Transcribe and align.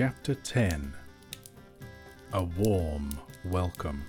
Chapter 0.00 0.34
10 0.34 0.94
A 2.32 2.42
Warm 2.42 3.10
Welcome. 3.44 4.02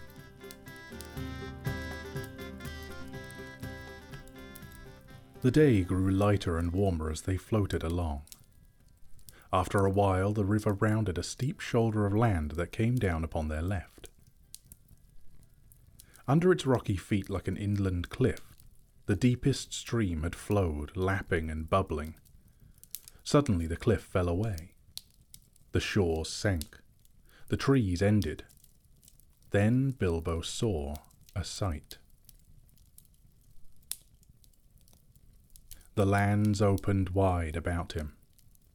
The 5.41 5.51
day 5.51 5.83
grew 5.83 6.09
lighter 6.09 6.57
and 6.57 6.71
warmer 6.71 7.11
as 7.11 7.23
they 7.23 7.35
floated 7.35 7.83
along. 7.83 8.21
After 9.51 9.85
a 9.85 9.89
while, 9.89 10.31
the 10.31 10.45
river 10.45 10.71
rounded 10.71 11.17
a 11.17 11.23
steep 11.23 11.59
shoulder 11.59 12.05
of 12.05 12.15
land 12.15 12.51
that 12.51 12.71
came 12.71 12.95
down 12.95 13.25
upon 13.25 13.49
their 13.49 13.61
left. 13.61 14.09
Under 16.25 16.53
its 16.53 16.65
rocky 16.65 16.95
feet, 16.95 17.29
like 17.29 17.49
an 17.49 17.57
inland 17.57 18.07
cliff, 18.07 18.55
the 19.07 19.17
deepest 19.17 19.73
stream 19.73 20.23
had 20.23 20.35
flowed, 20.35 20.95
lapping 20.95 21.49
and 21.49 21.69
bubbling. 21.69 22.15
Suddenly, 23.25 23.67
the 23.67 23.75
cliff 23.75 24.03
fell 24.03 24.29
away. 24.29 24.71
The 25.71 25.79
shores 25.79 26.29
sank. 26.29 26.79
The 27.47 27.57
trees 27.57 28.01
ended. 28.01 28.43
Then 29.51 29.91
Bilbo 29.91 30.41
saw 30.41 30.95
a 31.35 31.43
sight. 31.43 31.97
The 35.95 36.05
lands 36.05 36.61
opened 36.61 37.09
wide 37.09 37.55
about 37.55 37.93
him, 37.93 38.13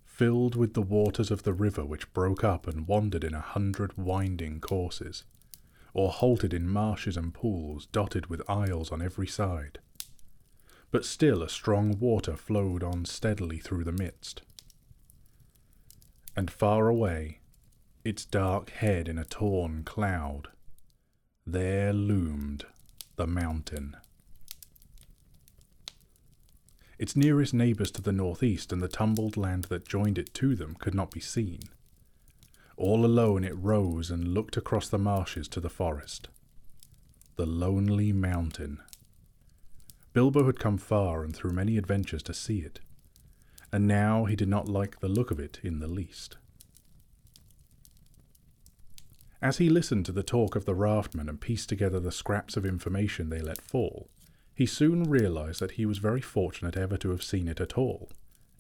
filled 0.05 0.55
with 0.55 0.75
the 0.75 0.83
waters 0.83 1.31
of 1.31 1.43
the 1.43 1.55
river 1.55 1.85
which 1.85 2.13
broke 2.13 2.45
up 2.45 2.67
and 2.67 2.87
wandered 2.87 3.25
in 3.25 3.35
a 3.35 3.41
hundred 3.41 3.97
winding 3.97 4.61
courses, 4.61 5.25
or 5.95 6.11
halted 6.11 6.53
in 6.53 6.69
marshes 6.69 7.17
and 7.17 7.33
pools 7.33 7.87
dotted 7.87 8.27
with 8.27 8.49
isles 8.49 8.93
on 8.93 9.01
every 9.01 9.27
side. 9.27 9.79
But 10.91 11.05
still 11.05 11.43
a 11.43 11.49
strong 11.49 11.99
water 11.99 12.37
flowed 12.37 12.83
on 12.83 13.07
steadily 13.07 13.59
through 13.59 13.85
the 13.85 13.93
midst. 13.93 14.43
And 16.37 16.51
far 16.51 16.89
away, 16.89 17.41
its 18.05 18.27
dark 18.27 18.71
head 18.71 19.09
in 19.09 19.19
a 19.19 19.25
torn 19.25 19.85
cloud, 19.85 20.49
there 21.47 21.95
loomed 21.95 22.67
the 23.17 23.27
mountain. 23.27 23.97
Its 26.99 27.17
nearest 27.17 27.55
neighbours 27.55 27.91
to 27.93 28.03
the 28.03 28.13
northeast 28.13 28.73
and 28.73 28.83
the 28.83 28.89
tumbled 28.89 29.37
land 29.37 29.65
that 29.65 29.89
joined 29.89 30.19
it 30.19 30.35
to 30.35 30.55
them 30.55 30.75
could 30.79 30.95
not 30.95 31.11
be 31.11 31.21
seen. 31.21 31.61
All 32.77 33.07
alone 33.07 33.43
it 33.43 33.57
rose 33.57 34.11
and 34.11 34.35
looked 34.35 34.57
across 34.57 34.89
the 34.89 34.99
marshes 34.99 35.49
to 35.49 35.61
the 35.61 35.71
forest. 35.71 36.29
The 37.37 37.47
lonely 37.47 38.13
mountain. 38.13 38.81
Bilbo 40.13 40.47
had 40.47 40.59
come 40.59 40.79
far 40.79 41.25
and 41.25 41.35
through 41.35 41.53
many 41.53 41.77
adventures 41.77 42.23
to 42.25 42.35
see 42.35 42.59
it, 42.59 42.81
and 43.77 43.87
now 43.87 44.25
he 44.25 44.35
did 44.35 44.49
not 44.49 44.71
like 44.71 45.01
the 45.01 45.09
look 45.09 45.31
of 45.31 45.39
it 45.39 45.61
in 45.63 45.81
the 45.81 45.87
least. 45.87 46.39
As 49.43 49.59
he 49.59 49.69
listened 49.69 50.07
to 50.07 50.13
the 50.13 50.23
talk 50.23 50.57
of 50.57 50.65
the 50.65 50.75
raftmen 50.75 51.29
and 51.29 51.39
pieced 51.39 51.69
together 51.69 52.01
the 52.01 52.11
scraps 52.11 52.57
of 52.57 52.65
information 52.65 53.29
they 53.29 53.43
let 53.43 53.61
fall, 53.61 54.09
he 54.55 54.65
soon 54.65 55.03
realized 55.03 55.61
that 55.61 55.73
he 55.73 55.85
was 55.85 55.99
very 55.99 56.23
fortunate 56.23 56.75
ever 56.75 56.97
to 56.97 57.11
have 57.11 57.23
seen 57.23 57.49
it 57.49 57.61
at 57.61 57.77
all, 57.77 58.09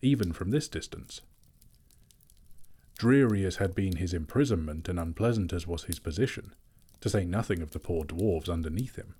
even 0.02 0.34
from 0.34 0.50
this 0.50 0.68
distance. 0.68 1.22
Dreary 2.98 3.42
as 3.46 3.56
had 3.56 3.74
been 3.74 3.96
his 3.96 4.12
imprisonment 4.12 4.86
and 4.86 5.00
unpleasant 5.00 5.50
as 5.50 5.66
was 5.66 5.84
his 5.84 5.98
position, 5.98 6.54
to 7.00 7.08
say 7.08 7.24
nothing 7.24 7.62
of 7.62 7.70
the 7.70 7.80
poor 7.80 8.04
dwarfs 8.04 8.50
underneath 8.50 8.96
him, 8.96 9.14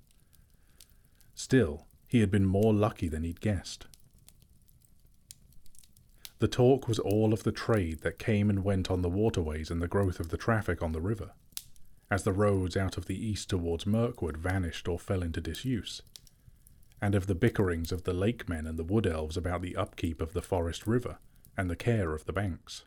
still 1.33 1.87
he 2.07 2.19
had 2.19 2.29
been 2.29 2.45
more 2.45 2.71
lucky 2.71 3.07
than 3.07 3.23
he'd 3.23 3.41
guessed. 3.41 3.87
The 6.39 6.47
talk 6.47 6.87
was 6.87 6.99
all 6.99 7.33
of 7.33 7.43
the 7.43 7.51
trade 7.51 8.01
that 8.01 8.19
came 8.19 8.49
and 8.49 8.63
went 8.63 8.91
on 8.91 9.01
the 9.01 9.09
waterways 9.09 9.71
and 9.71 9.81
the 9.81 9.87
growth 9.87 10.19
of 10.19 10.29
the 10.29 10.37
traffic 10.37 10.83
on 10.83 10.91
the 10.91 11.01
river, 11.01 11.31
as 12.11 12.23
the 12.23 12.33
roads 12.33 12.77
out 12.77 12.95
of 12.95 13.05
the 13.05 13.25
east 13.25 13.49
towards 13.49 13.87
Mirkwood 13.87 14.37
vanished 14.37 14.87
or 14.87 14.99
fell 14.99 15.23
into 15.23 15.41
disuse, 15.41 16.03
and 17.01 17.15
of 17.15 17.25
the 17.25 17.35
bickerings 17.35 17.91
of 17.91 18.03
the 18.03 18.13
lake 18.13 18.47
men 18.47 18.67
and 18.67 18.77
the 18.77 18.83
wood 18.83 19.07
elves 19.07 19.35
about 19.35 19.63
the 19.63 19.75
upkeep 19.75 20.21
of 20.21 20.33
the 20.33 20.41
forest 20.43 20.85
river 20.85 21.17
and 21.57 21.71
the 21.71 21.75
care 21.75 22.13
of 22.13 22.25
the 22.25 22.33
banks. 22.33 22.83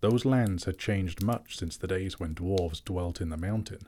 Those 0.00 0.24
lands 0.24 0.64
had 0.64 0.78
changed 0.78 1.22
much 1.22 1.58
since 1.58 1.76
the 1.76 1.88
days 1.88 2.20
when 2.20 2.34
dwarves 2.34 2.82
dwelt 2.82 3.20
in 3.20 3.28
the 3.28 3.36
mountain. 3.36 3.80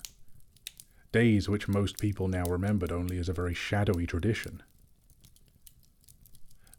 Days 1.13 1.49
which 1.49 1.69
most 1.69 1.99
people 1.99 2.27
now 2.27 2.45
remembered 2.45 2.91
only 2.91 3.19
as 3.19 3.29
a 3.29 3.33
very 3.33 3.55
shadowy 3.55 4.07
tradition. 4.07 4.63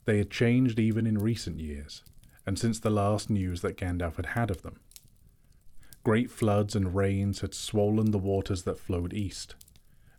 They 0.06 0.18
had 0.18 0.30
changed 0.30 0.80
even 0.80 1.08
in 1.08 1.18
recent 1.18 1.60
years, 1.60 2.04
and 2.46 2.60
since 2.60 2.80
the 2.80 2.90
last 2.90 3.30
news 3.30 3.62
that 3.62 3.78
Gandalf 3.78 4.18
had 4.18 4.28
had 4.28 4.52
of 4.52 4.62
them. 4.62 4.80
Great 6.04 6.30
floods 6.30 6.76
and 6.76 6.94
rains 6.94 7.40
had 7.40 7.54
swollen 7.54 8.12
the 8.12 8.20
waters 8.20 8.64
that 8.64 8.78
flowed 8.78 9.14
east, 9.14 9.56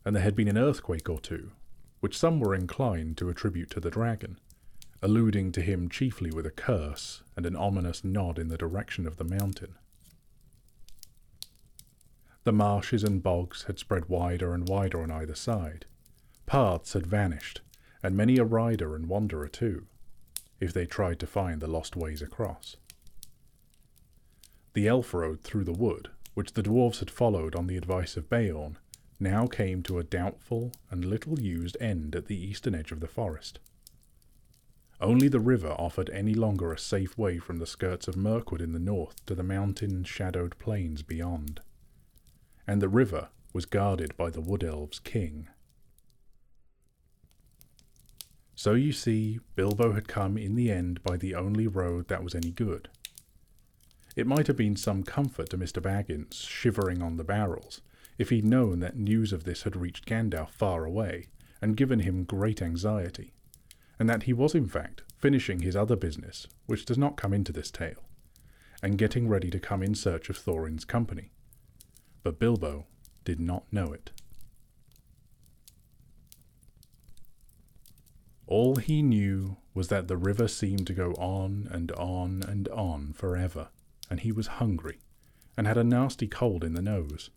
and 0.04 0.16
there 0.16 0.22
had 0.22 0.34
been 0.34 0.48
an 0.48 0.56
earthquake 0.56 1.10
or 1.10 1.20
two, 1.20 1.52
which 2.00 2.16
some 2.16 2.40
were 2.40 2.54
inclined 2.54 3.18
to 3.18 3.28
attribute 3.28 3.70
to 3.70 3.80
the 3.80 3.90
dragon, 3.90 4.38
alluding 5.02 5.52
to 5.52 5.60
him 5.60 5.90
chiefly 5.90 6.30
with 6.30 6.46
a 6.46 6.50
curse 6.50 7.22
and 7.36 7.44
an 7.44 7.54
ominous 7.54 8.02
nod 8.02 8.38
in 8.38 8.48
the 8.48 8.56
direction 8.56 9.06
of 9.06 9.18
the 9.18 9.24
mountain. 9.24 9.74
The 12.44 12.52
marshes 12.52 13.04
and 13.04 13.22
bogs 13.22 13.64
had 13.64 13.78
spread 13.78 14.08
wider 14.08 14.54
and 14.54 14.68
wider 14.68 15.02
on 15.02 15.10
either 15.10 15.34
side. 15.34 15.84
Paths 16.46 16.94
had 16.94 17.06
vanished, 17.06 17.60
and 18.04 18.14
many 18.14 18.36
a 18.36 18.44
rider 18.44 18.94
and 18.94 19.08
wanderer 19.08 19.48
too, 19.48 19.86
if 20.60 20.74
they 20.74 20.84
tried 20.84 21.18
to 21.18 21.26
find 21.26 21.62
the 21.62 21.66
lost 21.66 21.96
ways 21.96 22.20
across. 22.20 22.76
The 24.74 24.86
elf 24.86 25.14
road 25.14 25.40
through 25.40 25.64
the 25.64 25.72
wood, 25.72 26.10
which 26.34 26.52
the 26.52 26.62
dwarfs 26.62 26.98
had 26.98 27.10
followed 27.10 27.56
on 27.56 27.66
the 27.66 27.78
advice 27.78 28.18
of 28.18 28.28
Beorn, 28.28 28.76
now 29.18 29.46
came 29.46 29.82
to 29.84 29.98
a 29.98 30.04
doubtful 30.04 30.72
and 30.90 31.02
little 31.02 31.40
used 31.40 31.78
end 31.80 32.14
at 32.14 32.26
the 32.26 32.36
eastern 32.36 32.74
edge 32.74 32.92
of 32.92 33.00
the 33.00 33.08
forest. 33.08 33.58
Only 35.00 35.28
the 35.28 35.40
river 35.40 35.70
offered 35.70 36.10
any 36.10 36.34
longer 36.34 36.74
a 36.74 36.78
safe 36.78 37.16
way 37.16 37.38
from 37.38 37.56
the 37.56 37.66
skirts 37.66 38.06
of 38.06 38.16
Mirkwood 38.16 38.60
in 38.60 38.72
the 38.72 38.78
north 38.78 39.24
to 39.24 39.34
the 39.34 39.42
mountain 39.42 40.04
shadowed 40.04 40.58
plains 40.58 41.02
beyond. 41.02 41.60
And 42.66 42.82
the 42.82 42.88
river 42.90 43.28
was 43.54 43.64
guarded 43.64 44.14
by 44.18 44.28
the 44.28 44.42
Wood 44.42 44.62
Elves' 44.62 44.98
king. 44.98 45.48
So 48.56 48.74
you 48.74 48.92
see, 48.92 49.40
Bilbo 49.56 49.92
had 49.92 50.06
come 50.06 50.38
in 50.38 50.54
the 50.54 50.70
end 50.70 51.02
by 51.02 51.16
the 51.16 51.34
only 51.34 51.66
road 51.66 52.08
that 52.08 52.22
was 52.22 52.34
any 52.34 52.50
good. 52.50 52.88
It 54.14 54.28
might 54.28 54.46
have 54.46 54.56
been 54.56 54.76
some 54.76 55.02
comfort 55.02 55.50
to 55.50 55.58
Mr. 55.58 55.82
Baggins, 55.82 56.48
shivering 56.48 57.02
on 57.02 57.16
the 57.16 57.24
barrels, 57.24 57.80
if 58.16 58.30
he'd 58.30 58.44
known 58.44 58.78
that 58.78 58.96
news 58.96 59.32
of 59.32 59.42
this 59.42 59.62
had 59.62 59.74
reached 59.74 60.06
Gandalf 60.06 60.50
far 60.50 60.84
away 60.84 61.26
and 61.60 61.76
given 61.76 62.00
him 62.00 62.24
great 62.24 62.62
anxiety, 62.62 63.32
and 63.98 64.08
that 64.08 64.24
he 64.24 64.32
was 64.32 64.54
in 64.54 64.68
fact 64.68 65.02
finishing 65.18 65.60
his 65.60 65.74
other 65.74 65.96
business, 65.96 66.46
which 66.66 66.84
does 66.84 66.98
not 66.98 67.16
come 67.16 67.32
into 67.32 67.52
this 67.52 67.70
tale, 67.70 68.04
and 68.82 68.98
getting 68.98 69.28
ready 69.28 69.50
to 69.50 69.58
come 69.58 69.82
in 69.82 69.94
search 69.94 70.28
of 70.28 70.36
Thorin's 70.36 70.84
company. 70.84 71.32
But 72.22 72.38
Bilbo 72.38 72.86
did 73.24 73.40
not 73.40 73.64
know 73.72 73.92
it. 73.92 74.10
All 78.46 78.76
he 78.76 79.02
knew 79.02 79.56
was 79.72 79.88
that 79.88 80.08
the 80.08 80.16
river 80.16 80.48
seemed 80.48 80.86
to 80.86 80.94
go 80.94 81.12
on 81.14 81.68
and 81.70 81.90
on 81.92 82.42
and 82.42 82.68
on 82.68 83.12
forever, 83.12 83.68
and 84.10 84.20
he 84.20 84.32
was 84.32 84.58
hungry, 84.58 84.98
and 85.56 85.66
had 85.66 85.78
a 85.78 85.84
nasty 85.84 86.26
cold 86.26 86.62
in 86.62 86.74
the 86.74 86.82
nose 86.82 87.30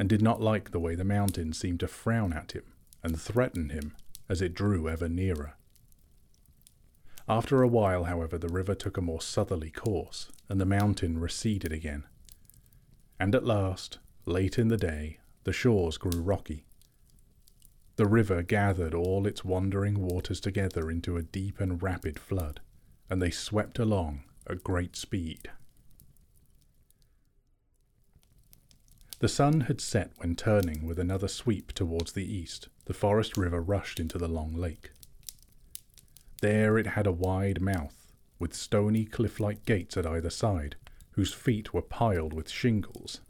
and 0.00 0.08
did 0.08 0.22
not 0.22 0.40
like 0.40 0.70
the 0.70 0.80
way 0.80 0.94
the 0.94 1.04
mountain 1.04 1.52
seemed 1.52 1.78
to 1.78 1.86
frown 1.86 2.32
at 2.32 2.52
him 2.52 2.64
and 3.02 3.20
threaten 3.20 3.68
him 3.68 3.94
as 4.30 4.40
it 4.40 4.54
drew 4.54 4.88
ever 4.88 5.10
nearer. 5.10 5.52
After 7.28 7.60
a 7.60 7.68
while, 7.68 8.04
however, 8.04 8.38
the 8.38 8.48
river 8.48 8.74
took 8.74 8.96
a 8.96 9.02
more 9.02 9.20
southerly 9.20 9.70
course, 9.70 10.32
and 10.48 10.58
the 10.58 10.64
mountain 10.64 11.18
receded 11.18 11.70
again. 11.70 12.04
And 13.18 13.34
at 13.34 13.44
last, 13.44 13.98
late 14.24 14.58
in 14.58 14.68
the 14.68 14.78
day, 14.78 15.18
the 15.44 15.52
shores 15.52 15.98
grew 15.98 16.22
rocky. 16.22 16.64
The 18.00 18.08
river 18.08 18.42
gathered 18.42 18.94
all 18.94 19.26
its 19.26 19.44
wandering 19.44 20.00
waters 20.00 20.40
together 20.40 20.90
into 20.90 21.18
a 21.18 21.22
deep 21.22 21.60
and 21.60 21.82
rapid 21.82 22.18
flood, 22.18 22.60
and 23.10 23.20
they 23.20 23.30
swept 23.30 23.78
along 23.78 24.24
at 24.48 24.64
great 24.64 24.96
speed. 24.96 25.50
The 29.18 29.28
sun 29.28 29.60
had 29.68 29.82
set 29.82 30.12
when 30.16 30.34
turning 30.34 30.86
with 30.86 30.98
another 30.98 31.28
sweep 31.28 31.72
towards 31.72 32.12
the 32.12 32.24
east, 32.24 32.68
the 32.86 32.94
forest 32.94 33.36
river 33.36 33.60
rushed 33.60 34.00
into 34.00 34.16
the 34.16 34.28
long 34.28 34.54
lake. 34.54 34.92
There 36.40 36.78
it 36.78 36.86
had 36.86 37.06
a 37.06 37.12
wide 37.12 37.60
mouth, 37.60 38.10
with 38.38 38.54
stony 38.54 39.04
cliff 39.04 39.38
like 39.38 39.66
gates 39.66 39.98
at 39.98 40.06
either 40.06 40.30
side, 40.30 40.76
whose 41.10 41.34
feet 41.34 41.74
were 41.74 41.82
piled 41.82 42.32
with 42.32 42.48
shingles. 42.48 43.20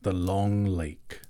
The 0.00 0.12
Long 0.12 0.64
Lake. 0.64 1.20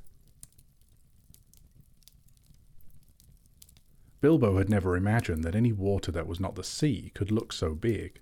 Bilbo 4.22 4.56
had 4.56 4.70
never 4.70 4.96
imagined 4.96 5.42
that 5.42 5.56
any 5.56 5.72
water 5.72 6.12
that 6.12 6.28
was 6.28 6.38
not 6.38 6.54
the 6.54 6.62
sea 6.62 7.10
could 7.12 7.32
look 7.32 7.52
so 7.52 7.74
big. 7.74 8.20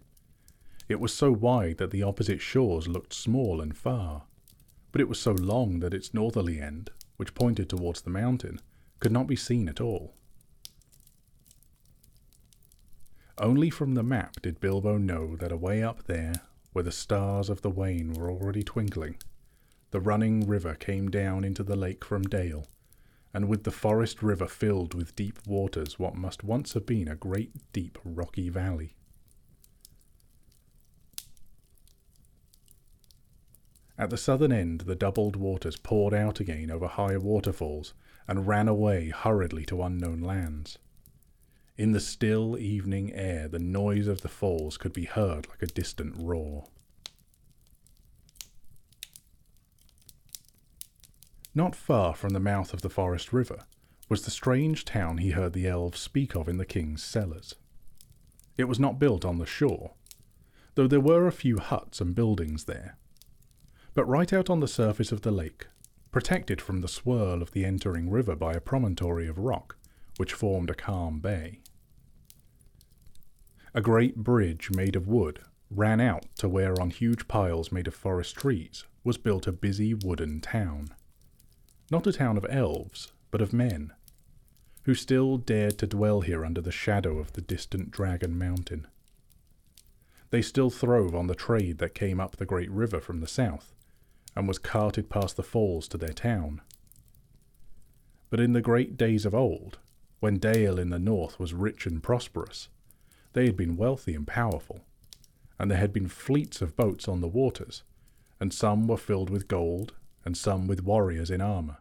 It 0.89 0.99
was 0.99 1.13
so 1.13 1.31
wide 1.31 1.77
that 1.77 1.91
the 1.91 2.03
opposite 2.03 2.41
shores 2.41 2.89
looked 2.89 3.13
small 3.13 3.61
and 3.61 3.77
far, 3.77 4.25
but 4.93 5.03
it 5.03 5.11
was 5.11 5.21
so 5.21 5.33
long 5.33 5.81
that 5.81 5.93
its 5.93 6.15
northerly 6.15 6.59
end, 6.59 6.91
which 7.19 7.35
pointed 7.35 7.69
towards 7.69 8.01
the 8.01 8.09
mountain, 8.09 8.61
could 8.99 9.13
not 9.13 9.27
be 9.27 9.37
seen 9.37 9.69
at 9.69 9.79
all. 9.79 10.15
Only 13.37 13.69
from 13.69 13.93
the 13.93 14.03
map 14.03 14.41
did 14.41 14.59
Bilbo 14.59 14.97
know 14.97 15.37
that 15.37 15.53
away 15.53 15.83
up 15.83 16.07
there, 16.07 16.41
where 16.73 16.83
the 16.83 16.91
stars 16.91 17.51
of 17.51 17.61
the 17.61 17.71
Wain 17.71 18.15
were 18.15 18.31
already 18.31 18.63
twinkling, 18.63 19.19
the 19.91 20.01
running 20.01 20.47
river 20.47 20.75
came 20.75 21.11
down 21.11 21.45
into 21.45 21.63
the 21.63 21.77
lake 21.77 22.07
from 22.07 22.23
Dale, 22.23 22.67
and 23.33 23.49
with 23.49 23.65
the 23.65 23.71
forest 23.71 24.23
river 24.23 24.47
filled 24.47 24.95
with 24.95 25.17
deep 25.17 25.39
waters 25.47 25.99
what 25.99 26.15
must 26.15 26.43
once 26.43 26.75
have 26.75 26.87
been 26.87 27.09
a 27.09 27.15
great 27.15 27.53
deep 27.73 27.99
rocky 28.05 28.49
valley. 28.49 28.97
At 33.97 34.09
the 34.11 34.17
southern 34.17 34.51
end, 34.51 34.83
the 34.83 34.95
doubled 34.95 35.37
waters 35.37 35.77
poured 35.77 36.15
out 36.15 36.41
again 36.41 36.71
over 36.71 36.87
high 36.87 37.19
waterfalls 37.19 37.93
and 38.27 38.47
ran 38.47 38.67
away 38.67 39.11
hurriedly 39.11 39.67
to 39.67 39.83
unknown 39.83 40.21
lands. 40.21 40.79
In 41.77 41.93
the 41.93 42.01
still 42.01 42.59
evening 42.59 43.13
air, 43.13 43.47
the 43.47 43.59
noise 43.59 44.07
of 44.07 44.23
the 44.23 44.29
falls 44.29 44.79
could 44.79 44.93
be 44.93 45.05
heard 45.05 45.49
like 45.49 45.63
a 45.63 45.67
distant 45.67 46.15
roar. 46.17 46.65
Not 51.55 51.75
far 51.75 52.15
from 52.15 52.31
the 52.31 52.41
mouth 52.41 52.73
of 52.73 52.83
the 52.83 52.89
Forest 52.89 53.33
River 53.33 53.65
was 54.09 54.23
the 54.23 54.31
strange 54.31 54.85
town 54.85 55.19
he 55.19 55.31
heard 55.31 55.53
the 55.53 55.67
elves 55.67 55.99
speak 55.99 56.37
of 56.37 56.49
in 56.49 56.59
the 56.59 56.65
king's 56.65 57.03
cellars. 57.03 57.55
It 58.57 58.65
was 58.65 58.79
not 58.79 58.99
built 58.99 59.25
on 59.25 59.39
the 59.39 59.47
shore, 59.47 59.95
though 60.75 60.87
there 60.87 61.01
were 61.01 61.27
a 61.27 61.33
few 61.33 61.59
huts 61.59 62.01
and 62.01 62.15
buildings 62.15 62.65
there, 62.65 62.97
but 63.95 64.05
right 64.05 64.33
out 64.33 64.49
on 64.49 64.61
the 64.61 64.69
surface 64.69 65.11
of 65.11 65.23
the 65.23 65.33
lake, 65.33 65.67
protected 66.13 66.61
from 66.61 66.81
the 66.81 66.89
swirl 66.89 67.43
of 67.43 67.53
the 67.53 67.65
entering 67.65 68.11
river 68.11 68.37
by 68.37 68.53
a 68.53 68.61
promontory 68.61 69.27
of 69.27 69.39
rock 69.39 69.77
which 70.17 70.33
formed 70.35 70.71
a 70.71 70.75
calm 70.75 71.19
bay. 71.19 71.61
A 73.75 73.81
great 73.81 74.17
bridge 74.17 74.71
made 74.71 74.95
of 74.97 75.09
wood 75.09 75.41
ran 75.71 76.01
out 76.01 76.27
to 76.37 76.49
where 76.49 76.81
on 76.81 76.91
huge 76.91 77.27
piles 77.29 77.73
made 77.73 77.87
of 77.87 77.95
forest 77.95 78.37
trees 78.37 78.85
was 79.05 79.17
built 79.17 79.47
a 79.47 79.53
busy 79.53 79.95
wooden 79.95 80.41
town. 80.41 80.89
Not 81.91 82.07
a 82.07 82.13
town 82.13 82.37
of 82.37 82.47
elves, 82.49 83.13
but 83.33 83.43
of 83.43 83.53
men, 83.53 83.93
who 84.85 84.95
still 84.95 85.39
dared 85.39 85.77
to 85.79 85.89
dwell 85.89 86.21
here 86.21 86.45
under 86.45 86.61
the 86.61 86.71
shadow 86.71 87.19
of 87.19 87.33
the 87.33 87.41
distant 87.41 87.91
Dragon 87.91 88.39
Mountain. 88.39 88.87
They 90.31 90.41
still 90.41 90.71
throve 90.71 91.17
on 91.17 91.27
the 91.27 91.35
trade 91.35 91.79
that 91.79 91.97
came 91.97 92.21
up 92.21 92.37
the 92.37 92.47
great 92.47 92.71
river 92.71 93.01
from 93.01 93.19
the 93.19 93.27
south, 93.27 93.75
and 94.37 94.47
was 94.47 94.61
carted 94.61 95.11
past 95.11 95.37
the 95.37 95.43
falls 95.43 95.89
to 95.89 95.99
their 95.99 96.13
town. 96.13 96.61
But 98.31 98.39
in 98.39 98.53
the 98.53 98.61
great 98.61 98.97
days 98.97 99.27
of 99.27 99.35
old, 99.35 99.81
when 100.21 100.39
Dale 100.39 100.79
in 100.79 100.91
the 100.91 101.01
north 101.01 101.41
was 101.41 101.55
rich 101.55 101.87
and 101.87 102.01
prosperous, 102.01 102.69
they 103.33 103.47
had 103.47 103.57
been 103.57 103.77
wealthy 103.77 104.15
and 104.15 104.29
powerful, 104.29 104.85
and 105.59 105.69
there 105.69 105.79
had 105.79 105.93
been 105.93 106.07
fleets 106.07 106.63
of 106.63 106.77
boats 106.77 107.09
on 107.09 107.21
the 107.21 107.27
waters, 107.27 107.83
and 108.39 108.55
some 108.55 108.87
were 108.87 108.97
filled 108.97 109.29
with 109.29 109.49
gold 109.49 109.95
and 110.25 110.37
some 110.37 110.67
with 110.67 110.83
warriors 110.83 111.31
in 111.31 111.41
armour, 111.41 111.79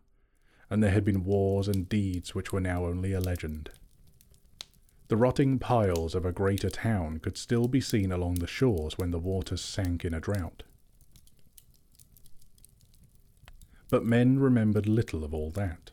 and 0.70 0.84
there 0.84 0.92
had 0.92 1.04
been 1.04 1.24
wars 1.24 1.68
and 1.68 1.90
deeds 1.90 2.34
which 2.34 2.54
were 2.54 2.62
now 2.62 2.86
only 2.86 3.14
a 3.14 3.20
legend. 3.20 3.70
The 5.10 5.18
rotting 5.18 5.58
piles 5.58 6.14
of 6.14 6.24
a 6.24 6.32
greater 6.32 6.70
town 6.70 7.20
could 7.20 7.36
still 7.36 7.68
be 7.68 7.82
seen 7.82 8.12
along 8.12 8.36
the 8.36 8.48
shores 8.48 8.98
when 8.98 9.10
the 9.10 9.20
waters 9.20 9.62
sank 9.62 10.06
in 10.06 10.14
a 10.14 10.20
drought. 10.20 10.64
But 13.90 14.06
men 14.06 14.38
remembered 14.38 14.88
little 14.88 15.24
of 15.24 15.34
all 15.34 15.50
that, 15.52 15.90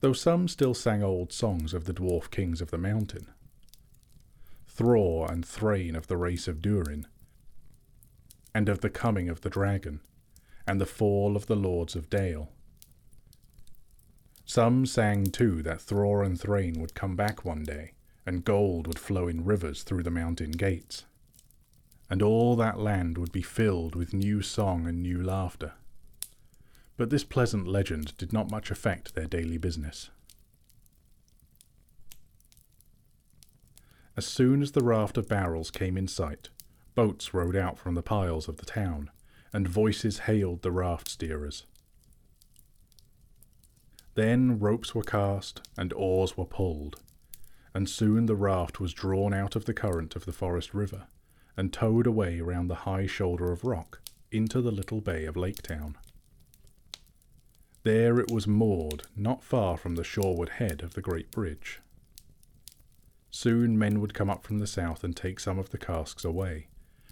though 0.00 0.12
some 0.12 0.46
still 0.46 0.72
sang 0.72 1.02
old 1.02 1.32
songs 1.32 1.74
of 1.74 1.84
the 1.84 1.92
dwarf 1.92 2.30
kings 2.30 2.60
of 2.60 2.70
the 2.70 2.78
mountain. 2.78 3.26
Thror 4.68 5.28
and 5.28 5.44
Thrain 5.44 5.96
of 5.96 6.06
the 6.06 6.16
race 6.16 6.46
of 6.46 6.62
Durin, 6.62 7.08
and 8.54 8.68
of 8.68 8.82
the 8.82 8.90
coming 8.90 9.28
of 9.28 9.40
the 9.40 9.50
dragon, 9.50 10.00
and 10.66 10.80
the 10.80 10.86
fall 10.86 11.36
of 11.36 11.46
the 11.46 11.56
lords 11.56 11.94
of 11.94 12.10
Dale. 12.10 12.50
Some 14.44 14.86
sang 14.86 15.26
too 15.26 15.62
that 15.62 15.78
Thror 15.78 16.24
and 16.24 16.40
Thrain 16.40 16.80
would 16.80 16.94
come 16.94 17.16
back 17.16 17.44
one 17.44 17.64
day, 17.64 17.92
and 18.24 18.44
gold 18.44 18.86
would 18.86 18.98
flow 18.98 19.28
in 19.28 19.44
rivers 19.44 19.82
through 19.82 20.02
the 20.02 20.10
mountain 20.10 20.52
gates, 20.52 21.04
and 22.08 22.22
all 22.22 22.56
that 22.56 22.78
land 22.78 23.18
would 23.18 23.32
be 23.32 23.42
filled 23.42 23.94
with 23.96 24.14
new 24.14 24.42
song 24.42 24.86
and 24.86 25.02
new 25.02 25.22
laughter. 25.22 25.72
But 26.96 27.10
this 27.10 27.24
pleasant 27.24 27.66
legend 27.66 28.16
did 28.16 28.32
not 28.32 28.50
much 28.50 28.70
affect 28.70 29.14
their 29.14 29.26
daily 29.26 29.58
business. 29.58 30.10
As 34.16 34.26
soon 34.26 34.62
as 34.62 34.72
the 34.72 34.84
raft 34.84 35.18
of 35.18 35.28
barrels 35.28 35.70
came 35.70 35.98
in 35.98 36.08
sight, 36.08 36.48
boats 36.94 37.34
rowed 37.34 37.54
out 37.54 37.78
from 37.78 37.94
the 37.94 38.02
piles 38.02 38.48
of 38.48 38.56
the 38.56 38.64
town, 38.64 39.10
and 39.52 39.68
voices 39.68 40.20
hailed 40.20 40.62
the 40.62 40.72
raft 40.72 41.08
steerers. 41.08 41.64
Then 44.14 44.58
ropes 44.58 44.94
were 44.94 45.02
cast 45.02 45.60
and 45.76 45.92
oars 45.92 46.36
were 46.36 46.46
pulled, 46.46 47.00
and 47.74 47.88
soon 47.88 48.26
the 48.26 48.36
raft 48.36 48.80
was 48.80 48.94
drawn 48.94 49.34
out 49.34 49.56
of 49.56 49.66
the 49.66 49.74
current 49.74 50.16
of 50.16 50.24
the 50.24 50.32
forest 50.32 50.72
river 50.72 51.06
and 51.56 51.72
towed 51.72 52.06
away 52.06 52.40
round 52.40 52.70
the 52.70 52.86
high 52.86 53.06
shoulder 53.06 53.52
of 53.52 53.64
rock 53.64 54.00
into 54.30 54.60
the 54.60 54.70
little 54.70 55.00
bay 55.00 55.24
of 55.24 55.36
Laketown. 55.36 55.94
There 57.82 58.18
it 58.18 58.30
was 58.30 58.48
moored 58.48 59.04
not 59.14 59.44
far 59.44 59.76
from 59.76 59.94
the 59.94 60.04
shoreward 60.04 60.48
head 60.48 60.82
of 60.82 60.94
the 60.94 61.02
great 61.02 61.30
bridge. 61.30 61.80
Soon 63.30 63.78
men 63.78 64.00
would 64.00 64.14
come 64.14 64.30
up 64.30 64.44
from 64.44 64.58
the 64.58 64.66
south 64.66 65.04
and 65.04 65.14
take 65.14 65.38
some 65.38 65.58
of 65.58 65.70
the 65.70 65.78
casks 65.78 66.24
away, 66.24 66.68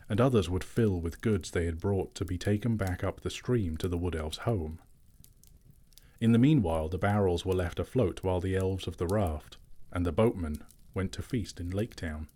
and 0.08 0.20
others 0.20 0.50
would 0.50 0.64
fill 0.64 1.00
with 1.00 1.20
goods 1.20 1.50
they 1.50 1.64
had 1.64 1.80
brought 1.80 2.14
to 2.14 2.24
be 2.24 2.36
taken 2.38 2.76
back 2.76 3.02
up 3.02 3.20
the 3.20 3.30
stream 3.30 3.76
to 3.76 3.88
the 3.88 3.98
Wood 3.98 4.14
Elves' 4.14 4.38
home. 4.38 4.80
In 6.20 6.32
the 6.32 6.38
meanwhile, 6.38 6.88
the 6.88 6.98
barrels 6.98 7.44
were 7.44 7.54
left 7.54 7.78
afloat 7.78 8.22
while 8.22 8.40
the 8.40 8.56
elves 8.56 8.86
of 8.86 8.96
the 8.96 9.06
raft 9.06 9.56
and 9.92 10.04
the 10.04 10.12
boatmen 10.12 10.62
went 10.92 11.12
to 11.12 11.22
feast 11.22 11.60
in 11.60 11.70
Lake 11.70 11.94
Town. 11.94 12.28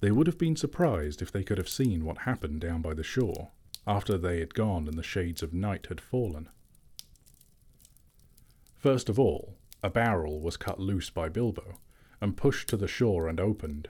They 0.00 0.10
would 0.10 0.26
have 0.26 0.38
been 0.38 0.56
surprised 0.56 1.22
if 1.22 1.32
they 1.32 1.42
could 1.42 1.58
have 1.58 1.68
seen 1.68 2.04
what 2.04 2.18
happened 2.18 2.60
down 2.60 2.82
by 2.82 2.94
the 2.94 3.02
shore 3.02 3.50
after 3.86 4.18
they 4.18 4.40
had 4.40 4.54
gone 4.54 4.88
and 4.88 4.98
the 4.98 5.02
shades 5.02 5.42
of 5.42 5.54
night 5.54 5.86
had 5.86 6.00
fallen. 6.00 6.48
First 8.74 9.08
of 9.08 9.18
all, 9.18 9.56
a 9.82 9.90
barrel 9.90 10.40
was 10.40 10.56
cut 10.56 10.78
loose 10.78 11.10
by 11.10 11.28
Bilbo 11.28 11.78
and 12.20 12.36
pushed 12.36 12.68
to 12.68 12.76
the 12.76 12.88
shore 12.88 13.28
and 13.28 13.40
opened. 13.40 13.88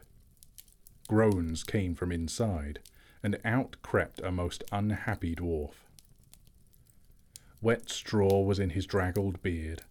Groans 1.07 1.65
came 1.65 1.95
from 1.95 2.13
inside, 2.13 2.81
and 3.23 3.39
out 3.45 3.77
crept 3.83 4.21
a 4.21 4.31
most 4.31 4.65
unhappy 4.73 5.35
dwarf. 5.35 5.75
Wet 7.61 7.89
straw 7.91 8.43
was 8.43 8.59
in 8.59 8.71
his 8.71 8.87
draggled 8.87 9.43
beard. 9.43 9.83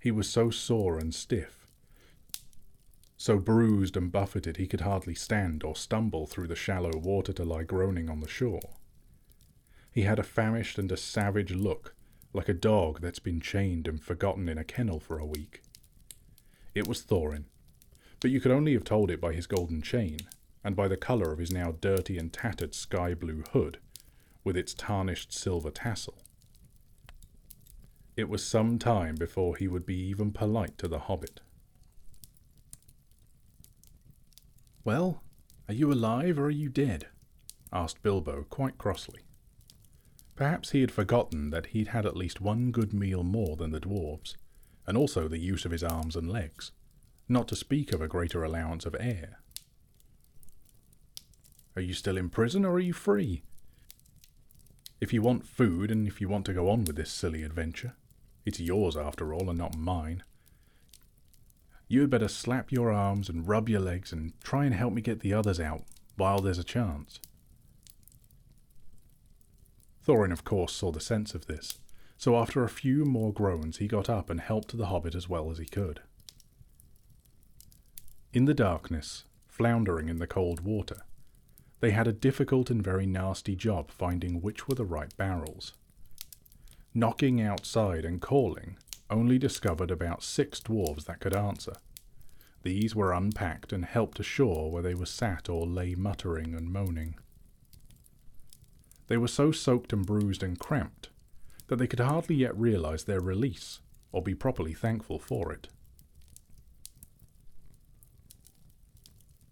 He 0.00 0.10
was 0.10 0.28
so 0.28 0.50
sore 0.50 0.98
and 0.98 1.14
stiff, 1.14 1.66
so 3.16 3.38
bruised 3.38 3.96
and 3.96 4.12
buffeted 4.12 4.56
he 4.56 4.66
could 4.68 4.82
hardly 4.82 5.14
stand 5.14 5.64
or 5.64 5.74
stumble 5.74 6.26
through 6.26 6.46
the 6.46 6.54
shallow 6.54 6.96
water 6.96 7.32
to 7.32 7.44
lie 7.44 7.64
groaning 7.64 8.08
on 8.08 8.20
the 8.20 8.28
shore. 8.28 8.76
He 9.90 10.02
had 10.02 10.20
a 10.20 10.22
famished 10.22 10.78
and 10.78 10.90
a 10.92 10.96
savage 10.96 11.52
look, 11.52 11.96
like 12.32 12.48
a 12.48 12.54
dog 12.54 13.00
that's 13.00 13.18
been 13.18 13.40
chained 13.40 13.88
and 13.88 14.00
forgotten 14.00 14.48
in 14.48 14.58
a 14.58 14.64
kennel 14.64 15.00
for 15.00 15.18
a 15.18 15.26
week. 15.26 15.62
It 16.74 16.86
was 16.86 17.02
Thorin, 17.02 17.46
but 18.20 18.30
you 18.30 18.40
could 18.40 18.50
only 18.50 18.72
have 18.72 18.84
told 18.84 19.10
it 19.10 19.20
by 19.20 19.32
his 19.32 19.46
golden 19.46 19.80
chain, 19.80 20.18
and 20.64 20.74
by 20.74 20.88
the 20.88 20.96
colour 20.96 21.32
of 21.32 21.38
his 21.38 21.52
now 21.52 21.72
dirty 21.80 22.18
and 22.18 22.32
tattered 22.32 22.74
sky 22.74 23.14
blue 23.14 23.44
hood, 23.52 23.78
with 24.42 24.56
its 24.56 24.74
tarnished 24.74 25.32
silver 25.32 25.70
tassel. 25.70 26.18
It 28.16 28.28
was 28.28 28.44
some 28.44 28.78
time 28.78 29.14
before 29.14 29.56
he 29.56 29.68
would 29.68 29.86
be 29.86 29.96
even 29.96 30.32
polite 30.32 30.76
to 30.78 30.88
the 30.88 30.98
hobbit. 31.00 31.40
Well, 34.82 35.22
are 35.68 35.74
you 35.74 35.92
alive 35.92 36.38
or 36.38 36.46
are 36.46 36.50
you 36.50 36.68
dead? 36.68 37.06
asked 37.72 38.02
Bilbo 38.02 38.44
quite 38.48 38.78
crossly. 38.78 39.20
Perhaps 40.34 40.70
he 40.70 40.80
had 40.80 40.90
forgotten 40.90 41.50
that 41.50 41.66
he'd 41.66 41.88
had 41.88 42.06
at 42.06 42.16
least 42.16 42.40
one 42.40 42.70
good 42.70 42.92
meal 42.92 43.22
more 43.22 43.56
than 43.56 43.70
the 43.70 43.80
dwarfs, 43.80 44.36
and 44.86 44.96
also 44.96 45.28
the 45.28 45.38
use 45.38 45.64
of 45.64 45.70
his 45.70 45.84
arms 45.84 46.16
and 46.16 46.30
legs 46.30 46.72
not 47.28 47.48
to 47.48 47.56
speak 47.56 47.92
of 47.92 48.00
a 48.00 48.08
greater 48.08 48.42
allowance 48.42 48.86
of 48.86 48.96
air. 48.98 49.40
Are 51.76 51.82
you 51.82 51.94
still 51.94 52.16
in 52.16 52.30
prison 52.30 52.64
or 52.64 52.72
are 52.72 52.80
you 52.80 52.92
free? 52.92 53.42
If 55.00 55.12
you 55.12 55.22
want 55.22 55.46
food 55.46 55.90
and 55.90 56.08
if 56.08 56.20
you 56.20 56.28
want 56.28 56.46
to 56.46 56.52
go 56.52 56.70
on 56.70 56.84
with 56.84 56.96
this 56.96 57.10
silly 57.10 57.42
adventure, 57.42 57.94
it's 58.44 58.58
yours 58.58 58.96
after 58.96 59.32
all 59.32 59.48
and 59.48 59.58
not 59.58 59.76
mine. 59.76 60.24
You 61.86 62.00
had 62.00 62.10
better 62.10 62.28
slap 62.28 62.72
your 62.72 62.90
arms 62.90 63.28
and 63.28 63.46
rub 63.46 63.68
your 63.68 63.80
legs 63.80 64.12
and 64.12 64.32
try 64.42 64.64
and 64.64 64.74
help 64.74 64.92
me 64.92 65.00
get 65.00 65.20
the 65.20 65.32
others 65.32 65.60
out 65.60 65.84
while 66.16 66.40
there's 66.40 66.58
a 66.58 66.64
chance. 66.64 67.20
Thorin, 70.04 70.32
of 70.32 70.44
course, 70.44 70.72
saw 70.72 70.90
the 70.90 71.00
sense 71.00 71.34
of 71.34 71.46
this, 71.46 71.78
so 72.16 72.36
after 72.36 72.64
a 72.64 72.68
few 72.68 73.04
more 73.04 73.32
groans 73.32 73.76
he 73.76 73.86
got 73.86 74.08
up 74.08 74.30
and 74.30 74.40
helped 74.40 74.76
the 74.76 74.86
hobbit 74.86 75.14
as 75.14 75.28
well 75.28 75.50
as 75.50 75.58
he 75.58 75.66
could. 75.66 76.00
In 78.30 78.44
the 78.44 78.54
darkness, 78.54 79.24
floundering 79.46 80.10
in 80.10 80.18
the 80.18 80.26
cold 80.26 80.60
water, 80.60 81.02
they 81.80 81.92
had 81.92 82.06
a 82.06 82.12
difficult 82.12 82.68
and 82.68 82.82
very 82.82 83.06
nasty 83.06 83.56
job 83.56 83.90
finding 83.90 84.42
which 84.42 84.68
were 84.68 84.74
the 84.74 84.84
right 84.84 85.16
barrels. 85.16 85.72
Knocking 86.92 87.40
outside 87.40 88.04
and 88.04 88.20
calling, 88.20 88.76
only 89.08 89.38
discovered 89.38 89.90
about 89.90 90.22
six 90.22 90.60
dwarves 90.60 91.06
that 91.06 91.20
could 91.20 91.34
answer. 91.34 91.72
These 92.64 92.94
were 92.94 93.14
unpacked 93.14 93.72
and 93.72 93.86
helped 93.86 94.20
ashore 94.20 94.70
where 94.70 94.82
they 94.82 94.94
were 94.94 95.06
sat 95.06 95.48
or 95.48 95.66
lay 95.66 95.94
muttering 95.94 96.54
and 96.54 96.70
moaning. 96.70 97.14
They 99.06 99.16
were 99.16 99.28
so 99.28 99.52
soaked 99.52 99.94
and 99.94 100.04
bruised 100.04 100.42
and 100.42 100.58
cramped 100.58 101.08
that 101.68 101.76
they 101.76 101.86
could 101.86 102.00
hardly 102.00 102.36
yet 102.36 102.58
realize 102.58 103.04
their 103.04 103.20
release 103.20 103.80
or 104.12 104.22
be 104.22 104.34
properly 104.34 104.74
thankful 104.74 105.18
for 105.18 105.50
it. 105.50 105.68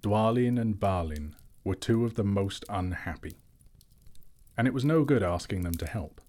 Dwalin 0.07 0.57
and 0.57 0.79
Balin 0.79 1.35
were 1.65 1.75
two 1.75 2.05
of 2.05 2.15
the 2.15 2.23
most 2.23 2.65
unhappy, 2.69 3.39
and 4.57 4.69
it 4.69 4.73
was 4.73 4.85
no 4.85 5.03
good 5.03 5.21
asking 5.21 5.63
them 5.63 5.75
to 5.75 5.85
help. 5.85 6.21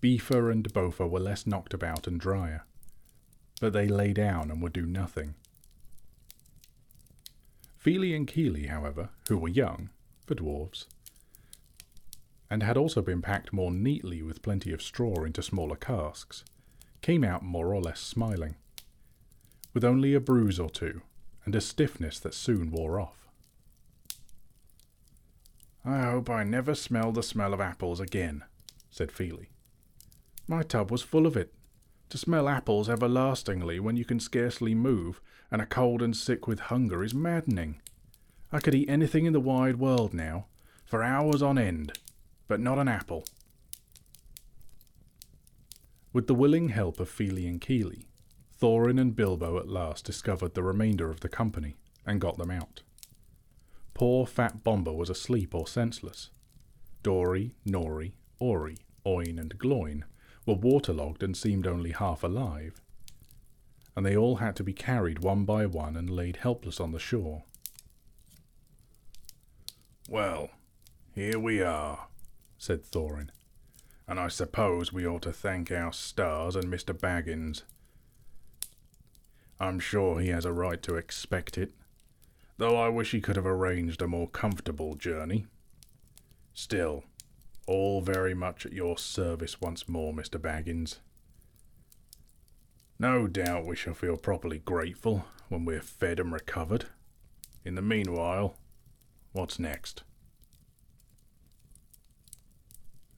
Bifur 0.00 0.48
and 0.48 0.72
Bofur 0.72 1.10
were 1.10 1.18
less 1.18 1.44
knocked 1.44 1.74
about 1.74 2.06
and 2.06 2.20
drier, 2.20 2.64
but 3.60 3.72
they 3.72 3.88
lay 3.88 4.12
down 4.12 4.48
and 4.48 4.62
would 4.62 4.72
do 4.72 4.86
nothing. 4.86 5.34
Fili 7.78 8.14
and 8.14 8.28
Kili, 8.28 8.68
however, 8.68 9.08
who 9.28 9.38
were 9.38 9.48
young, 9.48 9.90
for 10.24 10.36
dwarves, 10.36 10.86
and 12.48 12.62
had 12.62 12.76
also 12.76 13.02
been 13.02 13.22
packed 13.22 13.52
more 13.52 13.72
neatly 13.72 14.22
with 14.22 14.40
plenty 14.40 14.72
of 14.72 14.80
straw 14.80 15.24
into 15.24 15.42
smaller 15.42 15.74
casks, 15.74 16.44
came 17.00 17.24
out 17.24 17.42
more 17.42 17.74
or 17.74 17.82
less 17.82 17.98
smiling, 17.98 18.54
with 19.74 19.82
only 19.82 20.14
a 20.14 20.20
bruise 20.20 20.60
or 20.60 20.70
two 20.70 21.02
and 21.44 21.54
a 21.54 21.60
stiffness 21.60 22.18
that 22.20 22.34
soon 22.34 22.70
wore 22.70 23.00
off. 23.00 23.28
I 25.84 26.02
hope 26.02 26.30
I 26.30 26.44
never 26.44 26.74
smell 26.74 27.10
the 27.10 27.22
smell 27.22 27.52
of 27.52 27.60
apples 27.60 27.98
again, 27.98 28.44
said 28.90 29.10
Fili. 29.10 29.50
My 30.46 30.62
tub 30.62 30.90
was 30.90 31.02
full 31.02 31.26
of 31.26 31.36
it. 31.36 31.52
To 32.10 32.18
smell 32.18 32.48
apples 32.48 32.88
everlastingly 32.88 33.80
when 33.80 33.96
you 33.96 34.04
can 34.04 34.20
scarcely 34.20 34.74
move 34.74 35.20
and 35.50 35.60
are 35.60 35.66
cold 35.66 36.02
and 36.02 36.16
sick 36.16 36.46
with 36.46 36.60
hunger 36.60 37.02
is 37.02 37.14
maddening. 37.14 37.80
I 38.52 38.60
could 38.60 38.74
eat 38.74 38.88
anything 38.88 39.24
in 39.24 39.32
the 39.32 39.40
wide 39.40 39.76
world 39.76 40.12
now, 40.12 40.46
for 40.84 41.02
hours 41.02 41.42
on 41.42 41.58
end, 41.58 41.98
but 42.48 42.60
not 42.60 42.78
an 42.78 42.86
apple. 42.86 43.24
With 46.12 46.26
the 46.26 46.34
willing 46.34 46.68
help 46.68 47.00
of 47.00 47.08
Fili 47.08 47.46
and 47.46 47.60
Kili, 47.60 48.04
Thorin 48.62 49.00
and 49.00 49.16
Bilbo 49.16 49.58
at 49.58 49.68
last 49.68 50.04
discovered 50.04 50.54
the 50.54 50.62
remainder 50.62 51.10
of 51.10 51.18
the 51.18 51.28
company 51.28 51.74
and 52.06 52.20
got 52.20 52.38
them 52.38 52.52
out. 52.52 52.82
Poor 53.92 54.24
fat 54.24 54.62
Bombur 54.62 54.92
was 54.92 55.10
asleep 55.10 55.52
or 55.52 55.66
senseless. 55.66 56.30
Dori, 57.02 57.56
Nori, 57.66 58.12
Ori, 58.38 58.76
Oin, 59.04 59.40
and 59.40 59.58
Gloin 59.58 60.04
were 60.46 60.54
waterlogged 60.54 61.24
and 61.24 61.36
seemed 61.36 61.66
only 61.66 61.90
half 61.90 62.22
alive, 62.22 62.80
and 63.96 64.06
they 64.06 64.16
all 64.16 64.36
had 64.36 64.54
to 64.54 64.62
be 64.62 64.72
carried 64.72 65.24
one 65.24 65.44
by 65.44 65.66
one 65.66 65.96
and 65.96 66.08
laid 66.08 66.36
helpless 66.36 66.78
on 66.78 66.92
the 66.92 67.00
shore. 67.00 67.42
Well, 70.08 70.50
here 71.12 71.40
we 71.40 71.60
are, 71.60 72.06
said 72.58 72.84
Thorin. 72.84 73.30
And 74.06 74.20
I 74.20 74.28
suppose 74.28 74.92
we 74.92 75.04
ought 75.04 75.22
to 75.22 75.32
thank 75.32 75.72
our 75.72 75.92
stars 75.92 76.54
and 76.54 76.66
Mr. 76.66 76.96
Baggins. 76.96 77.62
I'm 79.62 79.78
sure 79.78 80.18
he 80.18 80.30
has 80.30 80.44
a 80.44 80.52
right 80.52 80.82
to 80.82 80.96
expect 80.96 81.56
it, 81.56 81.72
though 82.58 82.76
I 82.76 82.88
wish 82.88 83.12
he 83.12 83.20
could 83.20 83.36
have 83.36 83.46
arranged 83.46 84.02
a 84.02 84.08
more 84.08 84.26
comfortable 84.26 84.96
journey. 84.96 85.46
Still, 86.52 87.04
all 87.68 88.00
very 88.00 88.34
much 88.34 88.66
at 88.66 88.72
your 88.72 88.98
service 88.98 89.60
once 89.60 89.88
more, 89.88 90.12
Mr. 90.12 90.40
Baggins. 90.40 90.98
No 92.98 93.28
doubt 93.28 93.64
we 93.64 93.76
shall 93.76 93.94
feel 93.94 94.16
properly 94.16 94.58
grateful 94.58 95.26
when 95.48 95.64
we're 95.64 95.80
fed 95.80 96.18
and 96.18 96.32
recovered. 96.32 96.86
In 97.64 97.76
the 97.76 97.82
meanwhile, 97.82 98.56
what's 99.30 99.60
next? 99.60 100.02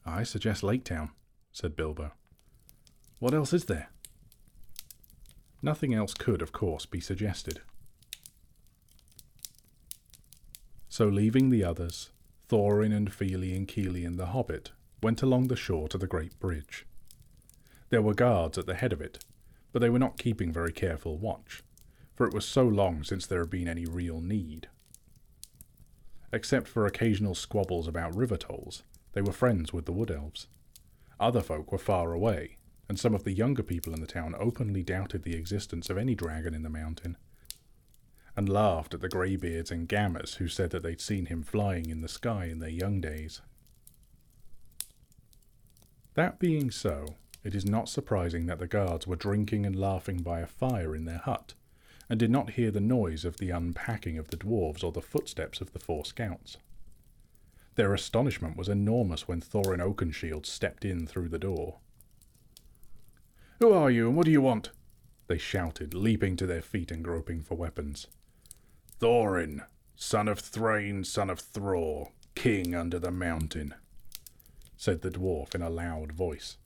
I 0.04 0.24
suggest 0.24 0.62
Lake 0.62 0.84
Town, 0.84 1.08
said 1.52 1.74
Bilbo. 1.74 2.12
What 3.18 3.32
else 3.32 3.54
is 3.54 3.64
there? 3.64 3.93
Nothing 5.64 5.94
else 5.94 6.12
could, 6.12 6.42
of 6.42 6.52
course, 6.52 6.85
be 6.85 7.00
suggested. 7.00 7.62
So, 10.90 11.06
leaving 11.06 11.49
the 11.49 11.64
others, 11.64 12.11
Thorin 12.50 12.94
and 12.94 13.11
Fili 13.11 13.56
and 13.56 13.66
Kili 13.66 14.06
and 14.06 14.18
the 14.18 14.26
Hobbit 14.26 14.73
went 15.02 15.23
along 15.23 15.49
the 15.49 15.56
shore 15.56 15.88
to 15.88 15.97
the 15.97 16.06
great 16.06 16.38
bridge. 16.38 16.85
There 17.88 18.02
were 18.02 18.12
guards 18.12 18.59
at 18.59 18.66
the 18.66 18.75
head 18.75 18.92
of 18.92 19.00
it, 19.00 19.25
but 19.73 19.78
they 19.78 19.88
were 19.88 19.99
not 19.99 20.18
keeping 20.18 20.52
very 20.52 20.71
careful 20.71 21.16
watch, 21.16 21.62
for 22.14 22.26
it 22.26 22.35
was 22.35 22.44
so 22.44 22.64
long 22.64 23.02
since 23.02 23.26
there 23.26 23.40
had 23.40 23.49
been 23.49 23.66
any 23.66 23.87
real 23.87 24.21
need. 24.21 24.68
Except 26.30 26.68
for 26.68 26.85
occasional 26.85 27.35
squabbles 27.35 27.88
about 27.88 28.14
river 28.14 28.37
tolls, 28.37 28.83
they 29.14 29.23
were 29.23 29.33
friends 29.33 29.73
with 29.73 29.87
the 29.87 29.92
Wood 29.92 30.11
Elves. 30.11 30.47
Other 31.18 31.40
folk 31.40 31.73
were 31.73 31.78
far 31.78 32.12
away, 32.12 32.59
and 32.88 32.98
some 32.98 33.14
of 33.14 33.24
the 33.24 33.32
younger 33.32 33.62
people 33.62 33.94
in 33.94 34.00
the 34.00 34.06
town 34.06 34.34
openly 34.38 34.82
doubted 34.82 35.22
the 35.22 35.34
existence 35.34 35.88
of 35.90 35.98
any 35.98 36.14
dragon 36.14 36.54
in 36.54 36.62
the 36.62 36.70
mountain, 36.70 37.16
and 38.36 38.48
laughed 38.48 38.94
at 38.94 39.00
the 39.00 39.08
greybeards 39.08 39.70
and 39.70 39.88
gammers 39.88 40.34
who 40.34 40.48
said 40.48 40.70
that 40.70 40.82
they'd 40.82 41.00
seen 41.00 41.26
him 41.26 41.42
flying 41.42 41.88
in 41.88 42.00
the 42.00 42.08
sky 42.08 42.46
in 42.46 42.58
their 42.58 42.68
young 42.68 43.00
days. 43.00 43.40
That 46.14 46.38
being 46.38 46.70
so, 46.70 47.16
it 47.42 47.54
is 47.54 47.66
not 47.66 47.88
surprising 47.88 48.46
that 48.46 48.58
the 48.58 48.66
guards 48.66 49.06
were 49.06 49.16
drinking 49.16 49.66
and 49.66 49.76
laughing 49.76 50.18
by 50.18 50.40
a 50.40 50.46
fire 50.46 50.94
in 50.94 51.04
their 51.04 51.18
hut, 51.18 51.54
and 52.08 52.18
did 52.18 52.30
not 52.30 52.50
hear 52.50 52.70
the 52.70 52.80
noise 52.80 53.24
of 53.24 53.38
the 53.38 53.50
unpacking 53.50 54.18
of 54.18 54.28
the 54.28 54.36
dwarves 54.36 54.84
or 54.84 54.92
the 54.92 55.02
footsteps 55.02 55.60
of 55.60 55.72
the 55.72 55.78
four 55.78 56.04
scouts. 56.04 56.58
Their 57.74 57.92
astonishment 57.92 58.56
was 58.56 58.68
enormous 58.68 59.26
when 59.26 59.40
Thorin 59.40 59.80
Oakenshield 59.80 60.46
stepped 60.46 60.84
in 60.84 61.06
through 61.06 61.28
the 61.28 61.38
door. 61.38 61.78
Who 63.61 63.73
are 63.73 63.90
you, 63.90 64.08
and 64.08 64.16
what 64.16 64.26
do 64.26 64.32
you 64.32 64.42
want? 64.42 64.70
They 65.26 65.38
shouted, 65.38 65.94
leaping 65.94 66.37
to 66.37 66.46
their 66.46 66.62
feet 66.62 66.90
and 66.90 67.02
groping 67.02 67.42
for 67.42 67.54
weapons. 67.54 68.08
Thorin, 69.00 69.64
son 69.96 70.28
of 70.28 70.38
Thrain, 70.38 71.04
son 71.04 71.30
of 71.30 71.40
Thror, 71.40 72.11
king 72.34 72.75
under 72.75 72.99
the 72.99 73.11
mountain, 73.11 73.75
said 74.76 75.02
the 75.02 75.11
dwarf 75.11 75.54
in 75.54 75.62
a 75.62 75.70
loud 75.70 76.12
voice, 76.12 76.56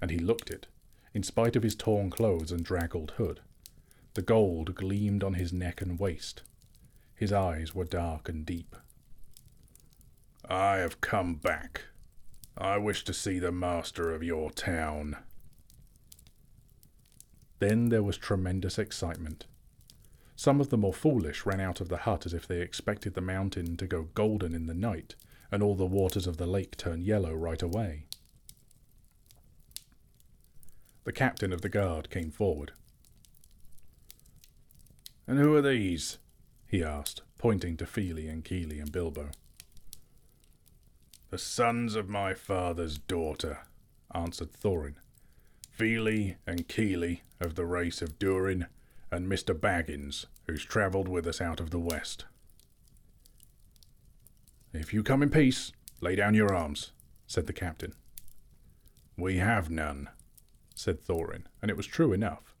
and 0.00 0.10
he 0.10 0.18
looked 0.18 0.50
it, 0.50 0.66
in 1.12 1.22
spite 1.22 1.56
of 1.56 1.62
his 1.62 1.74
torn 1.74 2.10
clothes 2.10 2.52
and 2.52 2.64
draggled 2.64 3.12
hood. 3.12 3.40
The 4.14 4.22
gold 4.22 4.74
gleamed 4.74 5.24
on 5.24 5.34
his 5.34 5.52
neck 5.52 5.80
and 5.80 5.98
waist. 5.98 6.42
His 7.16 7.32
eyes 7.32 7.74
were 7.74 7.84
dark 7.84 8.28
and 8.28 8.44
deep. 8.44 8.76
I 10.48 10.76
have 10.76 11.00
come 11.00 11.34
back. 11.36 11.86
I 12.56 12.76
wish 12.76 13.02
to 13.04 13.14
see 13.14 13.38
the 13.38 13.50
master 13.50 14.14
of 14.14 14.22
your 14.22 14.50
town. 14.50 15.16
Then 17.58 17.88
there 17.88 18.02
was 18.02 18.16
tremendous 18.16 18.78
excitement. 18.78 19.46
Some 20.36 20.60
of 20.60 20.70
the 20.70 20.76
more 20.76 20.92
foolish 20.92 21.46
ran 21.46 21.60
out 21.60 21.80
of 21.80 21.88
the 21.88 21.98
hut 21.98 22.26
as 22.26 22.34
if 22.34 22.46
they 22.46 22.60
expected 22.60 23.14
the 23.14 23.20
mountain 23.20 23.76
to 23.76 23.86
go 23.86 24.08
golden 24.14 24.54
in 24.54 24.66
the 24.66 24.74
night 24.74 25.14
and 25.52 25.62
all 25.62 25.76
the 25.76 25.86
waters 25.86 26.26
of 26.26 26.36
the 26.36 26.46
lake 26.46 26.76
turn 26.76 27.00
yellow 27.00 27.32
right 27.32 27.62
away. 27.62 28.06
The 31.04 31.12
captain 31.12 31.52
of 31.52 31.60
the 31.60 31.68
guard 31.68 32.10
came 32.10 32.30
forward. 32.30 32.72
And 35.26 35.38
who 35.38 35.54
are 35.54 35.62
these? 35.62 36.18
he 36.66 36.82
asked, 36.82 37.22
pointing 37.38 37.76
to 37.76 37.86
Fili 37.86 38.26
and 38.26 38.44
Kili 38.44 38.80
and 38.80 38.90
Bilbo. 38.90 39.30
The 41.30 41.38
sons 41.38 41.94
of 41.94 42.08
my 42.08 42.34
father's 42.34 42.98
daughter, 42.98 43.66
answered 44.14 44.52
Thorin. 44.52 44.96
Fili 45.74 46.36
and 46.46 46.68
Kili 46.68 47.22
of 47.40 47.56
the 47.56 47.66
race 47.66 48.00
of 48.00 48.16
Durin, 48.20 48.66
and 49.10 49.26
Mr. 49.26 49.58
Baggins, 49.58 50.26
who's 50.46 50.64
travelled 50.64 51.08
with 51.08 51.26
us 51.26 51.40
out 51.40 51.58
of 51.58 51.70
the 51.70 51.80
west. 51.80 52.26
If 54.72 54.94
you 54.94 55.02
come 55.02 55.20
in 55.20 55.30
peace, 55.30 55.72
lay 56.00 56.14
down 56.14 56.34
your 56.34 56.54
arms, 56.54 56.92
said 57.26 57.48
the 57.48 57.52
captain. 57.52 57.92
We 59.16 59.38
have 59.38 59.68
none, 59.68 60.10
said 60.76 61.00
Thorin, 61.00 61.46
and 61.60 61.72
it 61.72 61.76
was 61.76 61.86
true 61.88 62.12
enough. 62.12 62.54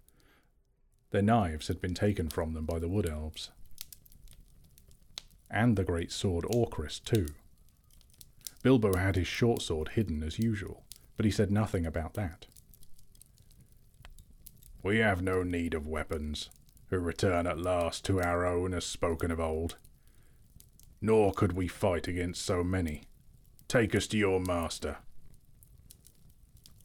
Their 1.12 1.22
knives 1.22 1.68
had 1.68 1.80
been 1.80 1.94
taken 1.94 2.28
from 2.30 2.52
them 2.52 2.66
by 2.66 2.80
the 2.80 2.88
wood 2.88 3.08
elves. 3.08 3.52
And 5.48 5.76
the 5.76 5.84
great 5.84 6.10
sword 6.10 6.44
Orcrist, 6.46 7.04
too. 7.04 7.28
Bilbo 8.64 8.96
had 8.96 9.14
his 9.14 9.28
short 9.28 9.62
sword 9.62 9.90
hidden 9.90 10.24
as 10.24 10.40
usual, 10.40 10.82
but 11.16 11.24
he 11.24 11.30
said 11.30 11.52
nothing 11.52 11.86
about 11.86 12.14
that. 12.14 12.46
We 14.84 14.98
have 14.98 15.22
no 15.22 15.42
need 15.42 15.72
of 15.72 15.88
weapons, 15.88 16.50
who 16.90 16.98
return 16.98 17.46
at 17.46 17.58
last 17.58 18.04
to 18.04 18.20
our 18.20 18.44
own 18.44 18.74
as 18.74 18.84
spoken 18.84 19.30
of 19.30 19.40
old. 19.40 19.78
Nor 21.00 21.32
could 21.32 21.54
we 21.54 21.68
fight 21.68 22.06
against 22.06 22.44
so 22.44 22.62
many. 22.62 23.04
Take 23.66 23.94
us 23.94 24.06
to 24.08 24.18
your 24.18 24.40
master. 24.40 24.98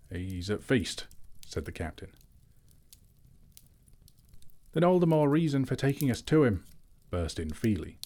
He's 0.09 0.49
at 0.49 0.63
feast, 0.63 1.07
said 1.45 1.65
the 1.65 1.73
captain. 1.73 2.11
Then 4.71 4.85
all 4.85 4.99
the 4.99 5.05
more 5.05 5.27
reason 5.27 5.65
for 5.65 5.75
taking 5.75 6.09
us 6.09 6.21
to 6.21 6.45
him, 6.45 6.63
burst 7.09 7.37
in 7.37 7.51
Fili, 7.51 7.97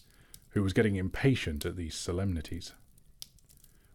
who 0.50 0.64
was 0.64 0.74
getting 0.74 0.96
impatient 0.96 1.68
at 1.68 1.76
these 1.76 1.96
solemnities. 1.96 2.74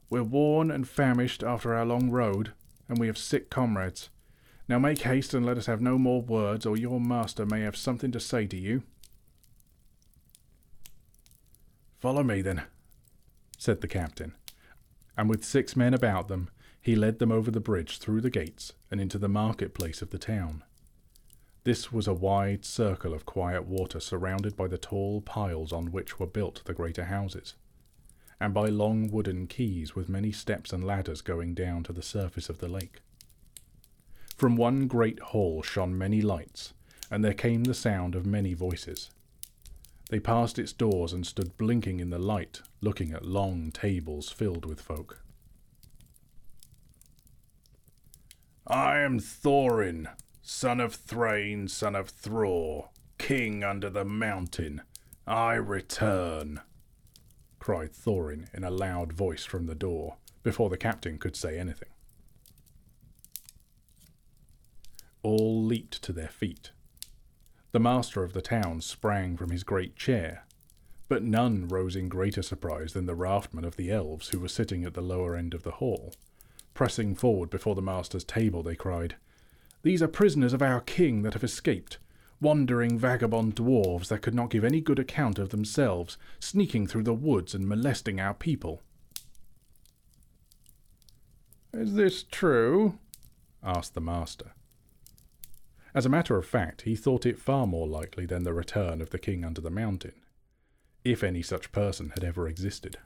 We're 0.09 0.23
worn 0.23 0.71
and 0.71 0.89
famished 0.89 1.43
after 1.43 1.75
our 1.75 1.85
long 1.85 2.09
road, 2.09 2.53
and 2.89 2.99
we 2.99 3.09
have 3.09 3.19
sick 3.19 3.51
comrades. 3.51 4.11
Now 4.69 4.79
make 4.79 5.01
haste 5.01 5.33
and 5.33 5.47
let 5.47 5.57
us 5.57 5.67
have 5.67 5.81
no 5.81 5.99
more 5.99 6.21
words, 6.21 6.67
or 6.67 6.77
your 6.77 7.01
master 7.01 7.47
may 7.47 7.63
have 7.63 7.77
something 7.77 8.13
to 8.13 8.21
say 8.21 8.47
to 8.47 8.57
you. 8.57 8.83
Follow 11.99 12.23
me, 12.23 12.43
then, 12.43 12.63
said 13.57 13.81
the 13.81 13.89
captain, 13.89 14.35
and 15.17 15.29
with 15.29 15.45
six 15.45 15.75
men 15.75 15.95
about 15.95 16.29
them, 16.29 16.51
he 16.81 16.95
led 16.95 17.19
them 17.19 17.33
over 17.33 17.51
the 17.51 17.61
bridge 17.61 17.99
through 17.99 18.21
the 18.21 18.31
gates 18.31 18.73
and 18.91 19.01
into 19.01 19.19
the 19.19 19.29
market-place 19.29 20.03
of 20.03 20.11
the 20.11 20.19
town. 20.19 20.63
This 21.65 21.93
was 21.93 22.07
a 22.07 22.15
wide 22.15 22.65
circle 22.65 23.13
of 23.13 23.27
quiet 23.27 23.67
water 23.67 24.01
surrounded 24.01 24.57
by 24.57 24.69
the 24.69 24.79
tall 24.79 25.21
piles 25.21 25.73
on 25.73 25.91
which 25.91 26.21
were 26.21 26.27
built 26.27 26.63
the 26.65 26.75
greater 26.75 27.07
houses 27.07 27.55
and 28.41 28.55
by 28.55 28.69
long 28.69 29.11
wooden 29.11 29.47
quays 29.47 29.95
with 29.95 30.09
many 30.09 30.33
steps 30.33 30.73
and 30.73 30.85
ladders 30.85 31.21
going 31.21 31.55
down 31.55 31.83
to 31.85 31.93
the 31.93 32.03
surface 32.03 32.49
of 32.49 32.59
the 32.59 32.69
lake. 32.69 33.01
From 34.39 34.55
one 34.55 34.87
great 34.87 35.19
hall 35.19 35.63
shone 35.63 35.99
many 35.99 36.23
lights, 36.23 36.73
and 37.11 37.25
there 37.25 37.35
came 37.35 37.65
the 37.65 37.75
sound 37.75 38.15
of 38.15 38.25
many 38.25 38.55
voices. 38.55 39.11
They 40.11 40.21
passed 40.21 40.59
its 40.59 40.73
doors 40.73 41.13
and 41.13 41.27
stood 41.27 41.59
blinking 41.59 41.99
in 41.99 42.11
the 42.11 42.21
light, 42.21 42.63
looking 42.81 43.13
at 43.13 43.27
long 43.27 43.73
tables 43.73 44.31
filled 44.31 44.65
with 44.65 44.81
folk. 44.81 45.23
I 48.67 49.01
am 49.01 49.19
Thorin, 49.19 50.09
son 50.41 50.79
of 50.79 50.95
Thrain, 50.95 51.67
son 51.67 51.97
of 51.97 52.09
Thror, 52.09 52.91
king 53.19 53.65
under 53.65 53.91
the 53.91 54.05
mountain. 54.05 54.83
I 55.27 55.55
return 55.55 56.61
cried 57.59 57.93
Thorin 57.93 58.49
in 58.55 58.65
a 58.65 58.71
loud 58.71 59.13
voice 59.13 59.45
from 59.45 59.67
the 59.67 59.75
door, 59.75 60.17
before 60.43 60.71
the 60.71 60.79
captain 60.79 61.19
could 61.19 61.37
say 61.37 61.59
anything. 61.59 61.91
All 65.29 65.63
leaped 65.63 66.01
to 66.05 66.15
their 66.15 66.29
feet. 66.29 66.71
The 67.73 67.79
master 67.79 68.25
of 68.25 68.33
the 68.33 68.41
town 68.41 68.81
sprang 68.81 69.37
from 69.37 69.51
his 69.51 69.63
great 69.63 69.95
chair, 69.95 70.47
but 71.07 71.23
none 71.23 71.69
rose 71.69 71.95
in 71.97 72.09
greater 72.09 72.41
surprise 72.41 72.95
than 72.95 73.05
the 73.05 73.15
raftmen 73.15 73.67
of 73.67 73.77
the 73.77 73.91
elves 73.91 74.31
who 74.31 74.39
were 74.39 74.49
sitting 74.49 74.85
at 74.85 74.95
the 74.95 75.03
lower 75.03 75.37
end 75.37 75.53
of 75.53 75.65
the 75.65 75.73
hall. 75.73 76.15
Pressing 76.73 77.15
forward 77.15 77.51
before 77.51 77.75
the 77.75 77.83
master's 77.83 78.25
table, 78.25 78.63
they 78.63 78.75
cried, 78.75 79.17
These 79.83 80.03
are 80.03 80.09
prisoners 80.09 80.55
of 80.55 80.63
our 80.63 80.81
king 80.81 81.21
that 81.25 81.35
have 81.35 81.45
escaped 81.45 81.99
wandering 82.41 82.99
vagabond 82.99 83.55
dwarves 83.55 84.09
that 84.09 84.23
could 84.23 84.35
not 84.35 84.49
give 84.49 84.65
any 84.65 84.81
good 84.81 84.99
account 84.99 85.39
of 85.39 85.51
themselves, 85.51 86.17
sneaking 86.41 86.87
through 86.87 87.03
the 87.03 87.13
woods 87.13 87.55
and 87.55 87.69
molesting 87.69 88.19
our 88.19 88.33
people. 88.33 88.81
Is 91.75 91.97
this 91.97 92.23
true? 92.23 92.99
asked 93.63 93.93
the 93.93 94.01
master. 94.01 94.53
As 95.95 96.05
a 96.05 96.11
matter 96.11 96.37
of 96.37 96.47
fact, 96.47 96.83
he 96.83 96.95
thought 96.95 97.27
it 97.27 97.39
far 97.39 97.67
more 97.67 97.89
likely 97.89 98.27
than 98.27 98.45
the 98.45 98.53
return 98.53 99.01
of 99.01 99.11
the 99.11 99.19
king 99.19 99.45
under 99.45 99.61
the 99.61 99.71
mountain, 99.71 100.13
if 101.05 101.23
any 101.23 101.43
such 101.43 101.73
person 101.73 102.11
had 102.11 102.25
ever 102.25 102.47
existed. 102.47 102.99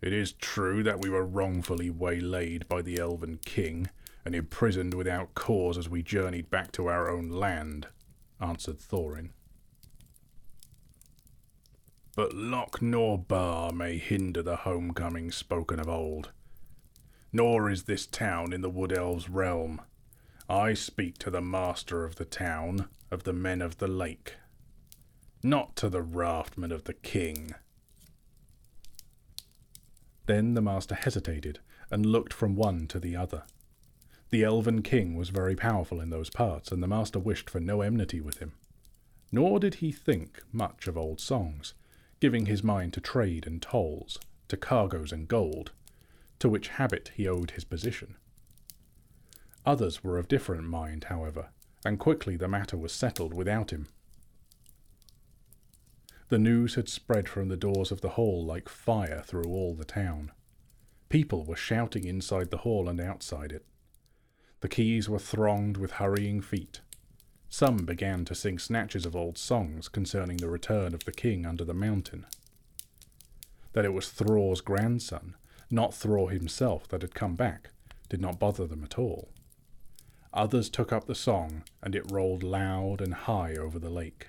It 0.00 0.12
is 0.12 0.32
true 0.32 0.82
that 0.82 1.00
we 1.00 1.08
were 1.08 1.24
wrongfully 1.24 1.88
waylaid 1.88 2.68
by 2.68 2.82
the 2.82 2.98
elven 2.98 3.38
king, 3.44 3.88
and 4.24 4.34
imprisoned 4.34 4.94
without 4.94 5.34
cause 5.34 5.78
as 5.78 5.88
we 5.88 6.02
journeyed 6.02 6.50
back 6.50 6.72
to 6.72 6.86
our 6.88 7.08
own 7.08 7.28
land, 7.28 7.88
answered 8.40 8.78
Thorin. 8.78 9.30
But 12.14 12.34
lock 12.34 12.82
nor 12.82 13.18
bar 13.18 13.72
may 13.72 13.96
hinder 13.96 14.42
the 14.42 14.56
homecoming 14.56 15.32
spoken 15.32 15.80
of 15.80 15.88
old. 15.88 16.30
Nor 17.32 17.70
is 17.70 17.84
this 17.84 18.06
town 18.06 18.52
in 18.52 18.60
the 18.60 18.68
Wood 18.68 18.92
Elves' 18.92 19.30
realm. 19.30 19.80
I 20.48 20.74
speak 20.74 21.18
to 21.18 21.30
the 21.30 21.40
master 21.40 22.04
of 22.04 22.16
the 22.16 22.24
town, 22.24 22.88
of 23.10 23.24
the 23.24 23.32
men 23.32 23.62
of 23.62 23.78
the 23.78 23.88
lake, 23.88 24.36
not 25.42 25.76
to 25.76 25.88
the 25.88 26.02
raftmen 26.02 26.72
of 26.72 26.84
the 26.84 26.94
king. 26.94 27.54
Then 30.26 30.54
the 30.54 30.62
master 30.62 30.94
hesitated 30.94 31.60
and 31.90 32.06
looked 32.06 32.32
from 32.32 32.56
one 32.56 32.86
to 32.88 32.98
the 32.98 33.16
other. 33.16 33.44
The 34.30 34.44
elven 34.44 34.82
king 34.82 35.14
was 35.14 35.28
very 35.28 35.54
powerful 35.54 36.00
in 36.00 36.10
those 36.10 36.30
parts, 36.30 36.72
and 36.72 36.82
the 36.82 36.88
master 36.88 37.18
wished 37.18 37.50
for 37.50 37.60
no 37.60 37.82
enmity 37.82 38.20
with 38.20 38.38
him. 38.38 38.52
Nor 39.30 39.60
did 39.60 39.76
he 39.76 39.92
think 39.92 40.42
much 40.52 40.86
of 40.86 40.96
old 40.96 41.20
songs, 41.20 41.74
giving 42.20 42.46
his 42.46 42.62
mind 42.62 42.92
to 42.94 43.00
trade 43.00 43.46
and 43.46 43.60
tolls, 43.60 44.18
to 44.48 44.56
cargoes 44.56 45.12
and 45.12 45.28
gold, 45.28 45.72
to 46.38 46.48
which 46.48 46.68
habit 46.68 47.10
he 47.14 47.28
owed 47.28 47.52
his 47.52 47.64
position. 47.64 48.16
Others 49.64 50.02
were 50.02 50.18
of 50.18 50.28
different 50.28 50.64
mind, 50.64 51.04
however, 51.04 51.50
and 51.84 51.98
quickly 51.98 52.36
the 52.36 52.48
matter 52.48 52.76
was 52.76 52.92
settled 52.92 53.32
without 53.32 53.70
him. 53.72 53.86
The 56.28 56.38
news 56.38 56.74
had 56.74 56.88
spread 56.88 57.28
from 57.28 57.48
the 57.48 57.56
doors 57.56 57.92
of 57.92 58.00
the 58.00 58.10
hall 58.10 58.44
like 58.44 58.68
fire 58.68 59.22
through 59.24 59.44
all 59.44 59.74
the 59.74 59.84
town. 59.84 60.32
People 61.08 61.44
were 61.44 61.56
shouting 61.56 62.04
inside 62.04 62.50
the 62.50 62.58
hall 62.58 62.88
and 62.88 62.98
outside 63.00 63.52
it. 63.52 63.66
The 64.60 64.68
quays 64.68 65.08
were 65.08 65.18
thronged 65.18 65.76
with 65.76 65.92
hurrying 65.92 66.40
feet. 66.40 66.80
Some 67.48 67.84
began 67.84 68.24
to 68.24 68.34
sing 68.34 68.58
snatches 68.58 69.04
of 69.04 69.14
old 69.14 69.36
songs 69.36 69.88
concerning 69.88 70.38
the 70.38 70.48
return 70.48 70.94
of 70.94 71.04
the 71.04 71.12
king 71.12 71.44
under 71.44 71.64
the 71.64 71.74
mountain. 71.74 72.26
That 73.74 73.84
it 73.84 73.92
was 73.92 74.06
Thror's 74.06 74.62
grandson, 74.62 75.34
not 75.70 75.90
Thror 75.90 76.32
himself, 76.32 76.88
that 76.88 77.02
had 77.02 77.14
come 77.14 77.34
back, 77.34 77.70
did 78.08 78.20
not 78.22 78.38
bother 78.38 78.66
them 78.66 78.82
at 78.84 78.98
all. 78.98 79.28
Others 80.34 80.70
took 80.70 80.92
up 80.92 81.06
the 81.06 81.14
song, 81.14 81.62
and 81.82 81.94
it 81.94 82.10
rolled 82.10 82.42
loud 82.42 83.00
and 83.00 83.12
high 83.12 83.54
over 83.54 83.78
the 83.78 83.90
lake. 83.90 84.28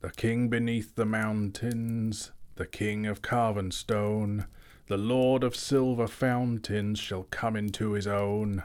The 0.00 0.10
king 0.10 0.48
beneath 0.48 0.94
the 0.94 1.06
mountains, 1.06 2.32
the 2.56 2.66
king 2.66 3.06
of 3.06 3.22
carven 3.22 3.70
stone, 3.70 4.46
the 4.88 4.98
Lord 4.98 5.42
of 5.42 5.56
silver 5.56 6.06
fountains 6.06 6.98
shall 6.98 7.22
come 7.24 7.56
into 7.56 7.92
his 7.92 8.06
own. 8.06 8.64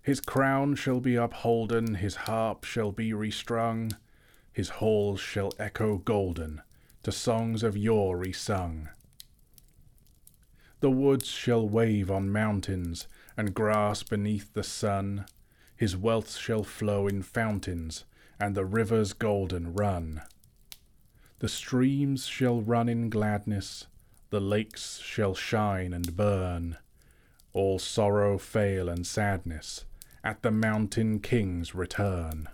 His 0.00 0.20
crown 0.20 0.76
shall 0.76 1.00
be 1.00 1.16
upholden, 1.16 1.96
his 1.96 2.14
harp 2.14 2.64
shall 2.64 2.92
be 2.92 3.12
restrung, 3.12 3.90
his 4.52 4.68
halls 4.68 5.20
shall 5.20 5.52
echo 5.58 5.98
golden, 5.98 6.62
to 7.02 7.12
songs 7.12 7.62
of 7.62 7.76
yore 7.76 8.16
resung. 8.16 8.88
The 10.80 10.90
woods 10.90 11.26
shall 11.26 11.68
wave 11.68 12.10
on 12.10 12.30
mountains, 12.30 13.08
and 13.36 13.54
grass 13.54 14.02
beneath 14.02 14.52
the 14.52 14.62
sun, 14.62 15.26
his 15.76 15.96
wealth 15.96 16.36
shall 16.36 16.62
flow 16.62 17.06
in 17.06 17.22
fountains, 17.22 18.04
and 18.38 18.54
the 18.54 18.64
rivers 18.64 19.12
golden 19.12 19.72
run. 19.72 20.22
The 21.38 21.48
streams 21.48 22.26
shall 22.26 22.60
run 22.60 22.88
in 22.88 23.10
gladness, 23.10 23.86
the 24.30 24.40
lakes 24.40 24.98
shall 24.98 25.34
shine 25.34 25.92
and 25.92 26.16
burn, 26.16 26.76
all 27.52 27.78
sorrow 27.78 28.38
fail 28.38 28.88
and 28.88 29.06
sadness 29.06 29.84
at 30.22 30.42
the 30.42 30.50
mountain 30.50 31.20
king's 31.20 31.74
return. 31.74 32.48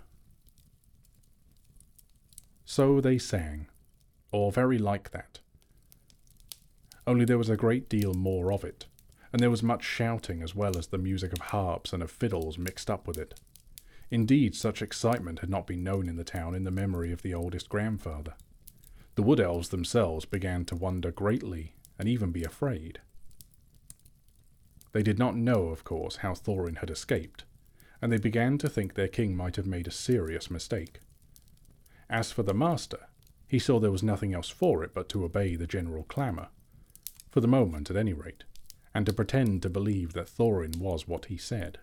So 2.65 3.01
they 3.01 3.17
sang, 3.17 3.67
or 4.31 4.51
very 4.51 4.77
like 4.77 5.11
that. 5.11 5.40
Only 7.07 7.25
there 7.25 7.37
was 7.37 7.49
a 7.49 7.57
great 7.57 7.89
deal 7.89 8.13
more 8.13 8.53
of 8.53 8.63
it, 8.63 8.85
and 9.33 9.41
there 9.41 9.49
was 9.49 9.63
much 9.63 9.83
shouting 9.83 10.41
as 10.41 10.53
well 10.55 10.77
as 10.77 10.87
the 10.87 10.97
music 10.97 11.33
of 11.33 11.39
harps 11.39 11.93
and 11.93 12.03
of 12.03 12.11
fiddles 12.11 12.57
mixed 12.57 12.89
up 12.89 13.07
with 13.07 13.17
it. 13.17 13.39
Indeed, 14.09 14.55
such 14.55 14.81
excitement 14.81 15.39
had 15.39 15.49
not 15.49 15.65
been 15.65 15.83
known 15.83 16.09
in 16.09 16.17
the 16.17 16.23
town 16.23 16.53
in 16.53 16.63
the 16.63 16.71
memory 16.71 17.11
of 17.11 17.21
the 17.21 17.33
oldest 17.33 17.69
grandfather. 17.69 18.33
The 19.15 19.23
wood 19.23 19.39
elves 19.39 19.69
themselves 19.69 20.25
began 20.25 20.65
to 20.65 20.75
wonder 20.75 21.11
greatly 21.11 21.73
and 21.97 22.07
even 22.07 22.31
be 22.31 22.43
afraid. 22.43 22.99
They 24.91 25.03
did 25.03 25.17
not 25.17 25.37
know, 25.37 25.67
of 25.67 25.83
course, 25.83 26.17
how 26.17 26.33
Thorin 26.33 26.77
had 26.77 26.89
escaped, 26.89 27.45
and 28.01 28.11
they 28.11 28.17
began 28.17 28.57
to 28.57 28.69
think 28.69 28.93
their 28.93 29.07
king 29.07 29.35
might 29.35 29.55
have 29.55 29.67
made 29.67 29.87
a 29.87 29.91
serious 29.91 30.51
mistake. 30.51 30.99
As 32.09 32.31
for 32.31 32.43
the 32.43 32.53
master, 32.53 33.07
he 33.47 33.59
saw 33.59 33.79
there 33.79 33.91
was 33.91 34.03
nothing 34.03 34.33
else 34.33 34.49
for 34.49 34.83
it 34.83 34.93
but 34.93 35.07
to 35.09 35.23
obey 35.23 35.55
the 35.55 35.67
general 35.67 36.03
clamour, 36.03 36.49
for 37.31 37.39
the 37.39 37.47
moment 37.47 37.89
at 37.89 37.95
any 37.95 38.13
rate, 38.13 38.43
and 38.93 39.05
to 39.05 39.13
pretend 39.13 39.63
to 39.63 39.69
believe 39.69 40.13
that 40.13 40.27
Thorin 40.27 40.77
was 40.77 41.07
what 41.07 41.25
he 41.25 41.37
said. 41.37 41.79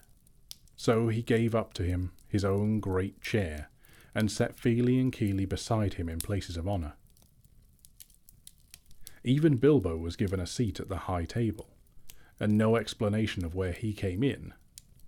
So 0.76 1.08
he 1.08 1.22
gave 1.22 1.54
up 1.54 1.72
to 1.74 1.82
him 1.82 2.12
his 2.28 2.44
own 2.44 2.78
great 2.78 3.20
chair, 3.20 3.70
and 4.14 4.30
set 4.30 4.54
Fili 4.54 5.00
and 5.00 5.12
Kili 5.12 5.48
beside 5.48 5.94
him 5.94 6.08
in 6.08 6.18
places 6.18 6.56
of 6.56 6.68
honour. 6.68 6.92
Even 9.24 9.56
Bilbo 9.56 9.96
was 9.96 10.16
given 10.16 10.38
a 10.38 10.46
seat 10.46 10.78
at 10.78 10.88
the 10.88 10.96
high 10.98 11.24
table, 11.24 11.70
and 12.38 12.56
no 12.56 12.76
explanation 12.76 13.44
of 13.44 13.54
where 13.54 13.72
he 13.72 13.92
came 13.92 14.22
in, 14.22 14.54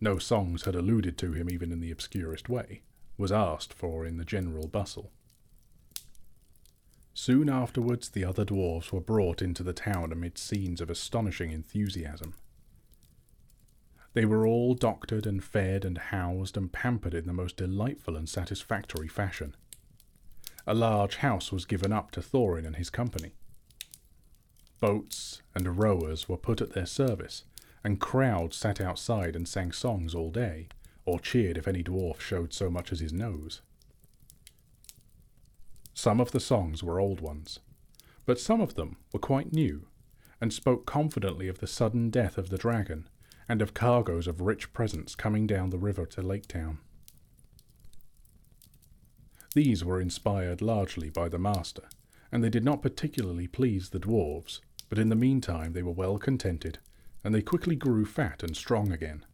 no 0.00 0.18
songs 0.18 0.64
had 0.64 0.74
alluded 0.74 1.18
to 1.18 1.32
him 1.32 1.50
even 1.50 1.70
in 1.70 1.80
the 1.80 1.90
obscurest 1.90 2.48
way, 2.48 2.82
was 3.18 3.30
asked 3.30 3.72
for 3.72 4.06
in 4.06 4.16
the 4.16 4.24
general 4.24 4.66
bustle. 4.66 5.12
Soon 7.14 7.48
afterwards 7.48 8.08
the 8.08 8.24
other 8.24 8.44
dwarfs 8.44 8.92
were 8.92 9.00
brought 9.00 9.42
into 9.42 9.62
the 9.62 9.72
town 9.72 10.12
amid 10.12 10.38
scenes 10.38 10.80
of 10.80 10.88
astonishing 10.88 11.50
enthusiasm. 11.50 12.34
They 14.12 14.24
were 14.24 14.46
all 14.46 14.74
doctored 14.74 15.26
and 15.26 15.42
fed 15.42 15.84
and 15.84 15.98
housed 15.98 16.56
and 16.56 16.72
pampered 16.72 17.14
in 17.14 17.26
the 17.26 17.32
most 17.32 17.56
delightful 17.56 18.16
and 18.16 18.28
satisfactory 18.28 19.08
fashion. 19.08 19.54
A 20.66 20.74
large 20.74 21.16
house 21.16 21.52
was 21.52 21.64
given 21.64 21.92
up 21.92 22.10
to 22.12 22.20
Thorin 22.20 22.66
and 22.66 22.76
his 22.76 22.90
company. 22.90 23.32
Boats 24.80 25.42
and 25.54 25.78
rowers 25.78 26.28
were 26.28 26.36
put 26.36 26.60
at 26.60 26.72
their 26.72 26.86
service, 26.86 27.44
and 27.84 28.00
crowds 28.00 28.56
sat 28.56 28.80
outside 28.80 29.36
and 29.36 29.46
sang 29.46 29.72
songs 29.72 30.14
all 30.14 30.30
day, 30.30 30.68
or 31.04 31.20
cheered 31.20 31.58
if 31.58 31.68
any 31.68 31.82
dwarf 31.82 32.20
showed 32.20 32.52
so 32.52 32.70
much 32.70 32.92
as 32.92 33.00
his 33.00 33.12
nose. 33.12 33.62
Some 35.94 36.20
of 36.20 36.32
the 36.32 36.40
songs 36.40 36.82
were 36.82 37.00
old 37.00 37.20
ones, 37.20 37.58
but 38.24 38.40
some 38.40 38.60
of 38.60 38.74
them 38.74 38.96
were 39.12 39.18
quite 39.18 39.52
new, 39.52 39.86
and 40.40 40.52
spoke 40.52 40.86
confidently 40.86 41.48
of 41.48 41.58
the 41.58 41.66
sudden 41.66 42.10
death 42.10 42.38
of 42.38 42.48
the 42.48 42.58
dragon, 42.58 43.08
and 43.48 43.60
of 43.60 43.74
cargoes 43.74 44.26
of 44.26 44.40
rich 44.40 44.72
presents 44.72 45.14
coming 45.14 45.46
down 45.46 45.70
the 45.70 45.78
river 45.78 46.06
to 46.06 46.22
Lake 46.22 46.46
Town. 46.46 46.78
These 49.54 49.84
were 49.84 50.00
inspired 50.00 50.62
largely 50.62 51.10
by 51.10 51.28
the 51.28 51.38
master, 51.38 51.88
and 52.30 52.44
they 52.44 52.50
did 52.50 52.64
not 52.64 52.82
particularly 52.82 53.48
please 53.48 53.90
the 53.90 53.98
dwarves, 53.98 54.60
but 54.88 54.98
in 54.98 55.08
the 55.08 55.16
meantime 55.16 55.72
they 55.72 55.82
were 55.82 55.90
well 55.90 56.18
contented, 56.18 56.78
and 57.24 57.34
they 57.34 57.42
quickly 57.42 57.74
grew 57.74 58.04
fat 58.04 58.42
and 58.42 58.56
strong 58.56 58.92
again. 58.92 59.26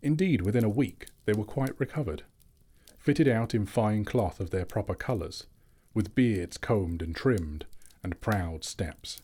Indeed, 0.00 0.42
within 0.42 0.64
a 0.64 0.68
week 0.68 1.06
they 1.24 1.32
were 1.32 1.44
quite 1.44 1.78
recovered, 1.78 2.22
fitted 3.02 3.26
out 3.26 3.52
in 3.52 3.66
fine 3.66 4.04
cloth 4.04 4.38
of 4.38 4.50
their 4.50 4.64
proper 4.64 4.94
colours, 4.94 5.46
with 5.92 6.14
beards 6.14 6.56
combed 6.56 7.02
and 7.02 7.16
trimmed, 7.16 7.66
and 8.02 8.20
proud 8.20 8.62
steps. 8.62 9.20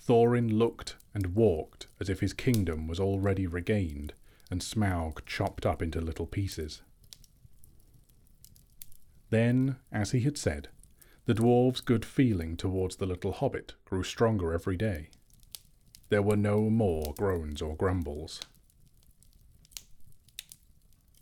Thorin 0.00 0.58
looked 0.58 0.96
and 1.14 1.34
walked 1.34 1.88
as 2.00 2.08
if 2.08 2.20
his 2.20 2.32
kingdom 2.32 2.88
was 2.88 2.98
already 2.98 3.46
regained, 3.46 4.14
and 4.50 4.62
Smaug 4.62 5.24
chopped 5.26 5.66
up 5.66 5.82
into 5.82 6.00
little 6.00 6.26
pieces. 6.26 6.80
Then, 9.28 9.76
as 9.92 10.12
he 10.12 10.20
had 10.20 10.38
said, 10.38 10.68
the 11.26 11.34
dwarf's 11.34 11.80
good 11.80 12.04
feeling 12.04 12.56
towards 12.56 12.96
the 12.96 13.06
little 13.06 13.32
hobbit 13.32 13.74
grew 13.84 14.02
stronger 14.02 14.52
every 14.52 14.76
day. 14.76 15.10
There 16.08 16.22
were 16.22 16.36
no 16.36 16.68
more 16.68 17.14
groans 17.16 17.62
or 17.62 17.76
grumbles. 17.76 18.40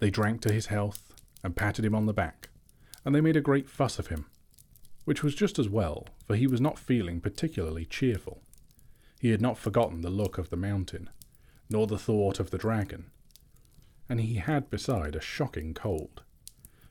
They 0.01 0.11
drank 0.11 0.41
to 0.43 0.53
his 0.53 0.67
health 0.67 1.15
and 1.45 1.55
patted 1.55 1.85
him 1.85 1.95
on 1.95 2.07
the 2.07 2.15
back, 2.15 2.49
and 3.05 3.15
they 3.15 3.21
made 3.21 3.37
a 3.37 3.43
great 3.43 3.69
fuss 3.69 3.99
of 3.99 4.09
him, 4.09 4.27
which 5.05 5.23
was 5.23 5.35
just 5.35 5.59
as 5.59 5.69
well, 5.69 6.07
for 6.27 6.37
he 6.37 6.47
was 6.47 6.61
not 6.61 6.79
feeling 6.79 7.21
particularly 7.21 7.85
cheerful. 7.85 8.43
He 9.21 9.31
had 9.31 9.43
not 9.43 9.59
forgotten 9.59 10.01
the 10.01 10.11
look 10.11 10.39
of 10.39 10.49
the 10.49 10.57
mountain, 10.57 11.11
nor 11.69 11.87
the 11.87 11.99
thought 11.99 12.41
of 12.41 12.51
the 12.51 12.59
dragon, 12.59 13.11
and 14.09 14.21
he 14.21 14.35
had 14.37 14.71
beside 14.71 15.15
a 15.15 15.21
shocking 15.21 15.75
cold. 15.75 16.23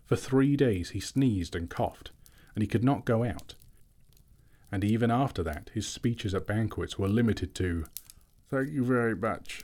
For 0.06 0.16
three 0.16 0.56
days 0.56 0.92
he 0.92 1.00
sneezed 1.00 1.56
and 1.56 1.70
coughed, 1.70 2.12
and 2.54 2.62
he 2.62 2.68
could 2.68 2.84
not 2.84 3.06
go 3.06 3.24
out. 3.24 3.56
And 4.72 4.84
even 4.84 5.10
after 5.10 5.42
that, 5.44 5.72
his 5.74 5.88
speeches 5.88 6.36
at 6.36 6.46
banquets 6.46 7.00
were 7.00 7.08
limited 7.08 7.56
to, 7.56 7.86
Thank 8.50 8.70
you 8.70 8.84
very 8.86 9.16
much. 9.16 9.64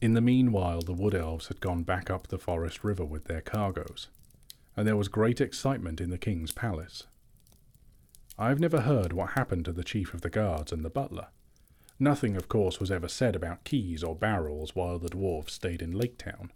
In 0.00 0.12
the 0.12 0.20
meanwhile, 0.20 0.82
the 0.82 0.92
wood 0.92 1.14
elves 1.14 1.48
had 1.48 1.60
gone 1.60 1.82
back 1.82 2.10
up 2.10 2.26
the 2.26 2.38
forest 2.38 2.84
river 2.84 3.04
with 3.04 3.24
their 3.24 3.40
cargoes, 3.40 4.08
and 4.76 4.86
there 4.86 4.96
was 4.96 5.08
great 5.08 5.40
excitement 5.40 6.00
in 6.00 6.10
the 6.10 6.18
king's 6.18 6.52
palace. 6.52 7.04
I 8.38 8.48
have 8.50 8.60
never 8.60 8.82
heard 8.82 9.14
what 9.14 9.30
happened 9.30 9.64
to 9.64 9.72
the 9.72 9.84
chief 9.84 10.12
of 10.12 10.20
the 10.20 10.28
guards 10.28 10.70
and 10.70 10.84
the 10.84 10.90
butler. 10.90 11.28
Nothing, 11.98 12.36
of 12.36 12.50
course, 12.50 12.78
was 12.78 12.90
ever 12.90 13.08
said 13.08 13.34
about 13.34 13.64
keys 13.64 14.04
or 14.04 14.14
barrels 14.14 14.76
while 14.76 14.98
the 14.98 15.08
dwarfs 15.08 15.54
stayed 15.54 15.80
in 15.80 15.92
Lake 15.92 16.18
Town, 16.18 16.52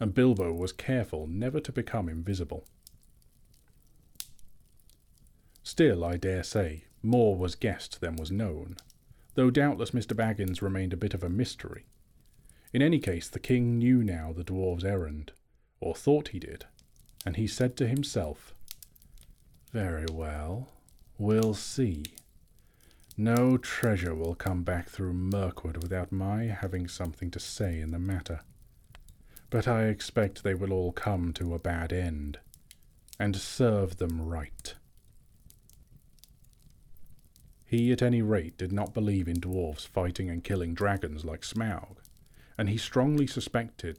and 0.00 0.12
Bilbo 0.12 0.52
was 0.52 0.72
careful 0.72 1.28
never 1.28 1.60
to 1.60 1.70
become 1.70 2.08
invisible. 2.08 2.66
Still, 5.62 6.04
I 6.04 6.16
dare 6.16 6.42
say, 6.42 6.86
more 7.00 7.36
was 7.36 7.54
guessed 7.54 8.00
than 8.00 8.16
was 8.16 8.32
known, 8.32 8.76
though 9.34 9.50
doubtless 9.50 9.92
Mr. 9.92 10.16
Baggins 10.16 10.60
remained 10.60 10.92
a 10.92 10.96
bit 10.96 11.14
of 11.14 11.22
a 11.22 11.28
mystery. 11.28 11.86
In 12.72 12.80
any 12.80 12.98
case, 12.98 13.28
the 13.28 13.38
king 13.38 13.78
knew 13.78 14.02
now 14.02 14.32
the 14.32 14.44
dwarf's 14.44 14.84
errand, 14.84 15.32
or 15.80 15.94
thought 15.94 16.28
he 16.28 16.38
did, 16.38 16.64
and 17.26 17.36
he 17.36 17.46
said 17.46 17.76
to 17.76 17.86
himself, 17.86 18.54
Very 19.72 20.06
well, 20.10 20.68
we'll 21.18 21.54
see. 21.54 22.04
No 23.16 23.58
treasure 23.58 24.14
will 24.14 24.34
come 24.34 24.62
back 24.62 24.88
through 24.88 25.12
Mirkwood 25.12 25.82
without 25.82 26.10
my 26.10 26.44
having 26.44 26.88
something 26.88 27.30
to 27.32 27.38
say 27.38 27.78
in 27.78 27.90
the 27.90 27.98
matter. 27.98 28.40
But 29.50 29.68
I 29.68 29.84
expect 29.88 30.42
they 30.42 30.54
will 30.54 30.72
all 30.72 30.92
come 30.92 31.34
to 31.34 31.54
a 31.54 31.58
bad 31.58 31.92
end, 31.92 32.38
and 33.18 33.36
serve 33.36 33.98
them 33.98 34.22
right. 34.22 34.74
He, 37.66 37.92
at 37.92 38.00
any 38.00 38.22
rate, 38.22 38.56
did 38.56 38.72
not 38.72 38.94
believe 38.94 39.28
in 39.28 39.40
dwarfs 39.40 39.84
fighting 39.84 40.30
and 40.30 40.42
killing 40.42 40.72
dragons 40.72 41.22
like 41.22 41.42
Smaug, 41.42 41.96
and 42.56 42.68
he 42.68 42.76
strongly 42.76 43.26
suspected 43.26 43.98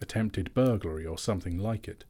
attempted 0.00 0.52
burglary 0.54 1.06
or 1.06 1.18
something 1.18 1.58
like 1.58 1.88
it, 1.88 2.04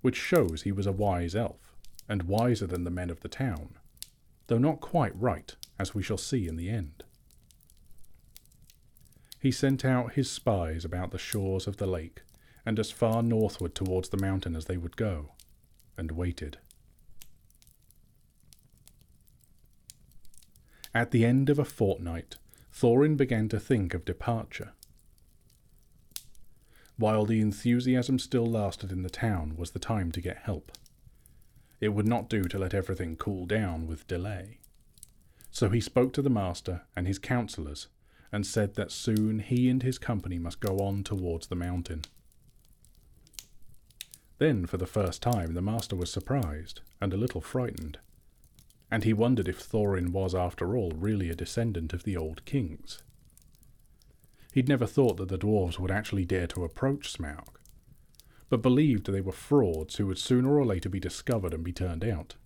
which 0.00 0.16
shows 0.16 0.62
he 0.62 0.72
was 0.72 0.86
a 0.86 0.92
wise 0.92 1.34
elf, 1.34 1.76
and 2.08 2.24
wiser 2.24 2.66
than 2.66 2.84
the 2.84 2.90
men 2.90 3.10
of 3.10 3.20
the 3.20 3.28
town, 3.28 3.76
though 4.48 4.58
not 4.58 4.80
quite 4.80 5.14
right, 5.18 5.54
as 5.78 5.94
we 5.94 6.02
shall 6.02 6.18
see 6.18 6.48
in 6.48 6.56
the 6.56 6.68
end. 6.68 7.04
He 9.40 9.50
sent 9.50 9.84
out 9.84 10.12
his 10.12 10.30
spies 10.30 10.84
about 10.84 11.10
the 11.10 11.18
shores 11.18 11.66
of 11.66 11.76
the 11.76 11.86
lake, 11.86 12.22
and 12.64 12.78
as 12.78 12.90
far 12.90 13.22
northward 13.22 13.74
towards 13.74 14.08
the 14.08 14.16
mountain 14.16 14.54
as 14.54 14.66
they 14.66 14.76
would 14.76 14.96
go, 14.96 15.32
and 15.96 16.12
waited. 16.12 16.58
At 20.94 21.10
the 21.10 21.24
end 21.24 21.48
of 21.48 21.58
a 21.58 21.64
fortnight, 21.64 22.36
Thorin 22.72 23.16
began 23.16 23.48
to 23.48 23.58
think 23.58 23.94
of 23.94 24.04
departure. 24.04 24.72
While 27.02 27.26
the 27.26 27.40
enthusiasm 27.40 28.20
still 28.20 28.46
lasted 28.46 28.92
in 28.92 29.02
the 29.02 29.10
town 29.10 29.56
was 29.56 29.72
the 29.72 29.80
time 29.80 30.12
to 30.12 30.20
get 30.20 30.36
help. 30.36 30.70
It 31.80 31.88
would 31.88 32.06
not 32.06 32.28
do 32.28 32.44
to 32.44 32.60
let 32.60 32.74
everything 32.74 33.16
cool 33.16 33.44
down 33.44 33.88
with 33.88 34.06
delay. 34.06 34.60
So 35.50 35.68
he 35.68 35.80
spoke 35.80 36.12
to 36.12 36.22
the 36.22 36.30
master 36.30 36.82
and 36.94 37.08
his 37.08 37.18
counsellors, 37.18 37.88
and 38.30 38.46
said 38.46 38.76
that 38.76 38.92
soon 38.92 39.40
he 39.40 39.68
and 39.68 39.82
his 39.82 39.98
company 39.98 40.38
must 40.38 40.60
go 40.60 40.78
on 40.78 41.02
towards 41.02 41.48
the 41.48 41.56
mountain. 41.56 42.02
Then, 44.38 44.64
for 44.66 44.76
the 44.76 44.86
first 44.86 45.20
time, 45.20 45.54
the 45.54 45.60
master 45.60 45.96
was 45.96 46.12
surprised 46.12 46.82
and 47.00 47.12
a 47.12 47.16
little 47.16 47.40
frightened 47.40 47.98
and 48.92 49.02
he 49.02 49.12
wondered 49.12 49.48
if 49.48 49.58
Thorin 49.58 50.10
was, 50.12 50.36
after 50.36 50.76
all, 50.76 50.92
really 50.94 51.30
a 51.30 51.34
descendant 51.34 51.92
of 51.94 52.04
the 52.04 52.16
old 52.16 52.44
kings. 52.44 53.02
He'd 54.52 54.68
never 54.68 54.86
thought 54.86 55.16
that 55.16 55.28
the 55.28 55.38
dwarves 55.38 55.78
would 55.78 55.90
actually 55.90 56.24
dare 56.24 56.46
to 56.48 56.64
approach 56.64 57.12
Smaug, 57.12 57.56
but 58.48 58.62
believed 58.62 59.06
they 59.06 59.20
were 59.20 59.32
frauds 59.32 59.96
who 59.96 60.06
would 60.06 60.18
sooner 60.18 60.56
or 60.58 60.64
later 60.64 60.88
be 60.88 61.00
discovered 61.00 61.54
and 61.54 61.64
be 61.64 61.72
turned 61.72 62.04
out. 62.04 62.36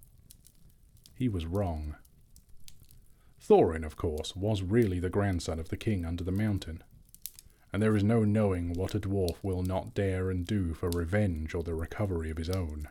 He 1.15 1.29
was 1.29 1.47
wrong. 1.47 1.97
Thorin, 3.41 3.85
of 3.85 3.97
course, 3.97 4.35
was 4.35 4.63
really 4.63 5.01
the 5.01 5.11
grandson 5.11 5.59
of 5.59 5.69
the 5.69 5.77
king 5.77 6.05
under 6.05 6.25
the 6.25 6.33
mountain, 6.33 6.83
and 7.73 7.83
there 7.83 7.97
is 7.97 8.05
no 8.05 8.25
knowing 8.25 8.73
what 8.73 8.95
a 8.95 9.01
dwarf 9.01 9.37
will 9.43 9.63
not 9.63 9.95
dare 9.95 10.31
and 10.31 10.47
do 10.47 10.75
for 10.75 10.89
revenge 10.91 11.55
or 11.55 11.63
the 11.63 11.75
recovery 11.75 12.31
of 12.31 12.39
his 12.39 12.51
own. 12.51 12.89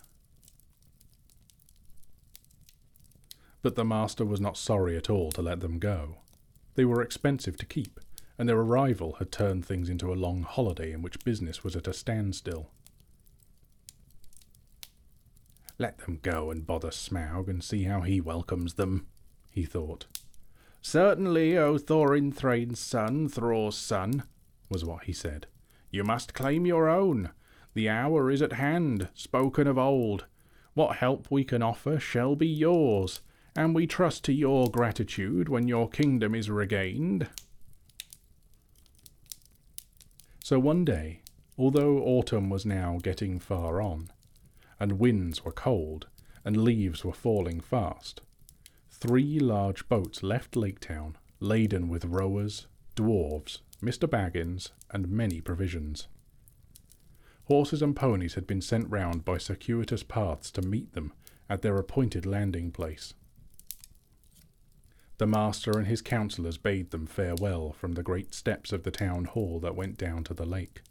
but 3.65 3.73
the 3.73 3.83
master 3.83 4.23
was 4.23 4.39
not 4.39 4.57
sorry 4.57 4.95
at 4.95 5.09
all 5.09 5.31
to 5.31 5.41
let 5.41 5.59
them 5.59 5.79
go. 5.79 6.17
They 6.75 6.85
were 6.85 7.01
expensive 7.01 7.57
to 7.57 7.65
keep, 7.65 7.99
and 8.37 8.49
their 8.49 8.59
arrival 8.59 9.13
had 9.19 9.31
turned 9.31 9.65
things 9.65 9.89
into 9.89 10.11
a 10.11 10.15
long 10.15 10.43
holiday 10.43 10.91
in 10.91 11.01
which 11.01 11.23
business 11.23 11.63
was 11.63 11.75
at 11.75 11.87
a 11.87 11.93
standstill. 11.93 12.69
Let 15.77 15.99
them 15.99 16.19
go 16.21 16.51
and 16.51 16.65
bother 16.65 16.89
Smaug 16.89 17.47
and 17.47 17.63
see 17.63 17.83
how 17.83 18.01
he 18.01 18.21
welcomes 18.21 18.75
them, 18.75 19.07
he 19.49 19.65
thought. 19.65 20.05
Certainly, 20.81 21.57
O 21.57 21.77
Thorin 21.77 22.33
Thrain's 22.33 22.79
son, 22.79 23.27
Thror's 23.27 23.75
son, 23.75 24.23
was 24.69 24.85
what 24.85 25.05
he 25.05 25.13
said. 25.13 25.47
You 25.89 26.03
must 26.03 26.33
claim 26.33 26.65
your 26.65 26.87
own. 26.87 27.31
The 27.73 27.89
hour 27.89 28.29
is 28.29 28.41
at 28.41 28.53
hand, 28.53 29.09
spoken 29.13 29.67
of 29.67 29.77
old. 29.77 30.25
What 30.73 30.97
help 30.97 31.27
we 31.29 31.43
can 31.43 31.61
offer 31.61 31.99
shall 31.99 32.35
be 32.35 32.47
yours, 32.47 33.21
and 33.55 33.73
we 33.73 33.87
trust 33.87 34.23
to 34.25 34.33
your 34.33 34.69
gratitude 34.69 35.49
when 35.49 35.67
your 35.67 35.89
kingdom 35.89 36.35
is 36.35 36.49
regained. 36.49 37.27
So 40.45 40.59
one 40.59 40.85
day, 40.85 41.21
although 41.57 42.03
autumn 42.03 42.51
was 42.51 42.67
now 42.67 42.99
getting 43.01 43.39
far 43.39 43.81
on, 43.81 44.11
and 44.79 44.99
winds 44.99 45.43
were 45.43 45.51
cold, 45.51 46.05
and 46.43 46.55
leaves 46.55 47.03
were 47.03 47.13
falling 47.13 47.59
fast, 47.59 48.21
three 48.91 49.39
large 49.39 49.89
boats 49.89 50.21
left 50.21 50.55
Lake 50.55 50.79
Town, 50.79 51.17
laden 51.39 51.89
with 51.89 52.05
rowers, 52.05 52.67
dwarves, 52.95 53.61
Mr. 53.81 54.07
Baggins, 54.07 54.69
and 54.91 55.09
many 55.09 55.41
provisions. 55.41 56.07
Horses 57.45 57.81
and 57.81 57.95
ponies 57.95 58.35
had 58.35 58.45
been 58.45 58.61
sent 58.61 58.87
round 58.87 59.25
by 59.25 59.39
circuitous 59.39 60.03
paths 60.03 60.51
to 60.51 60.61
meet 60.61 60.93
them 60.93 61.11
at 61.49 61.63
their 61.63 61.77
appointed 61.77 62.23
landing 62.23 62.69
place. 62.69 63.15
The 65.17 65.27
master 65.27 65.71
and 65.77 65.87
his 65.87 66.01
councillors 66.01 66.57
bade 66.57 66.91
them 66.91 67.05
farewell 67.05 67.71
from 67.71 67.93
the 67.93 68.03
great 68.03 68.33
steps 68.33 68.73
of 68.73 68.83
the 68.83 68.91
town 68.91 69.25
hall 69.25 69.59
that 69.61 69.75
went 69.75 69.97
down 69.97 70.25
to 70.25 70.33
the 70.33 70.45
lake. 70.45 70.81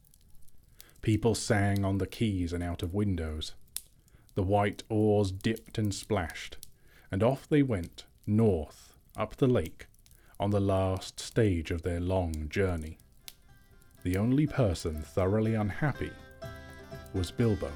People 1.02 1.34
sang 1.34 1.84
on 1.84 1.98
the 1.98 2.06
quays 2.06 2.52
and 2.52 2.62
out 2.62 2.82
of 2.82 2.94
windows. 2.94 3.52
The 4.34 4.42
white 4.42 4.82
oars 4.88 5.30
dipped 5.30 5.76
and 5.76 5.94
splashed, 5.94 6.56
and 7.10 7.22
off 7.22 7.46
they 7.46 7.62
went, 7.62 8.04
north, 8.26 8.94
up 9.14 9.36
the 9.36 9.46
lake, 9.46 9.86
on 10.40 10.50
the 10.50 10.60
last 10.60 11.20
stage 11.20 11.70
of 11.70 11.82
their 11.82 12.00
long 12.00 12.48
journey. 12.48 12.98
The 14.02 14.16
only 14.16 14.46
person 14.46 15.02
thoroughly 15.02 15.54
unhappy 15.54 16.10
was 17.12 17.30
Bilbo. 17.30 17.70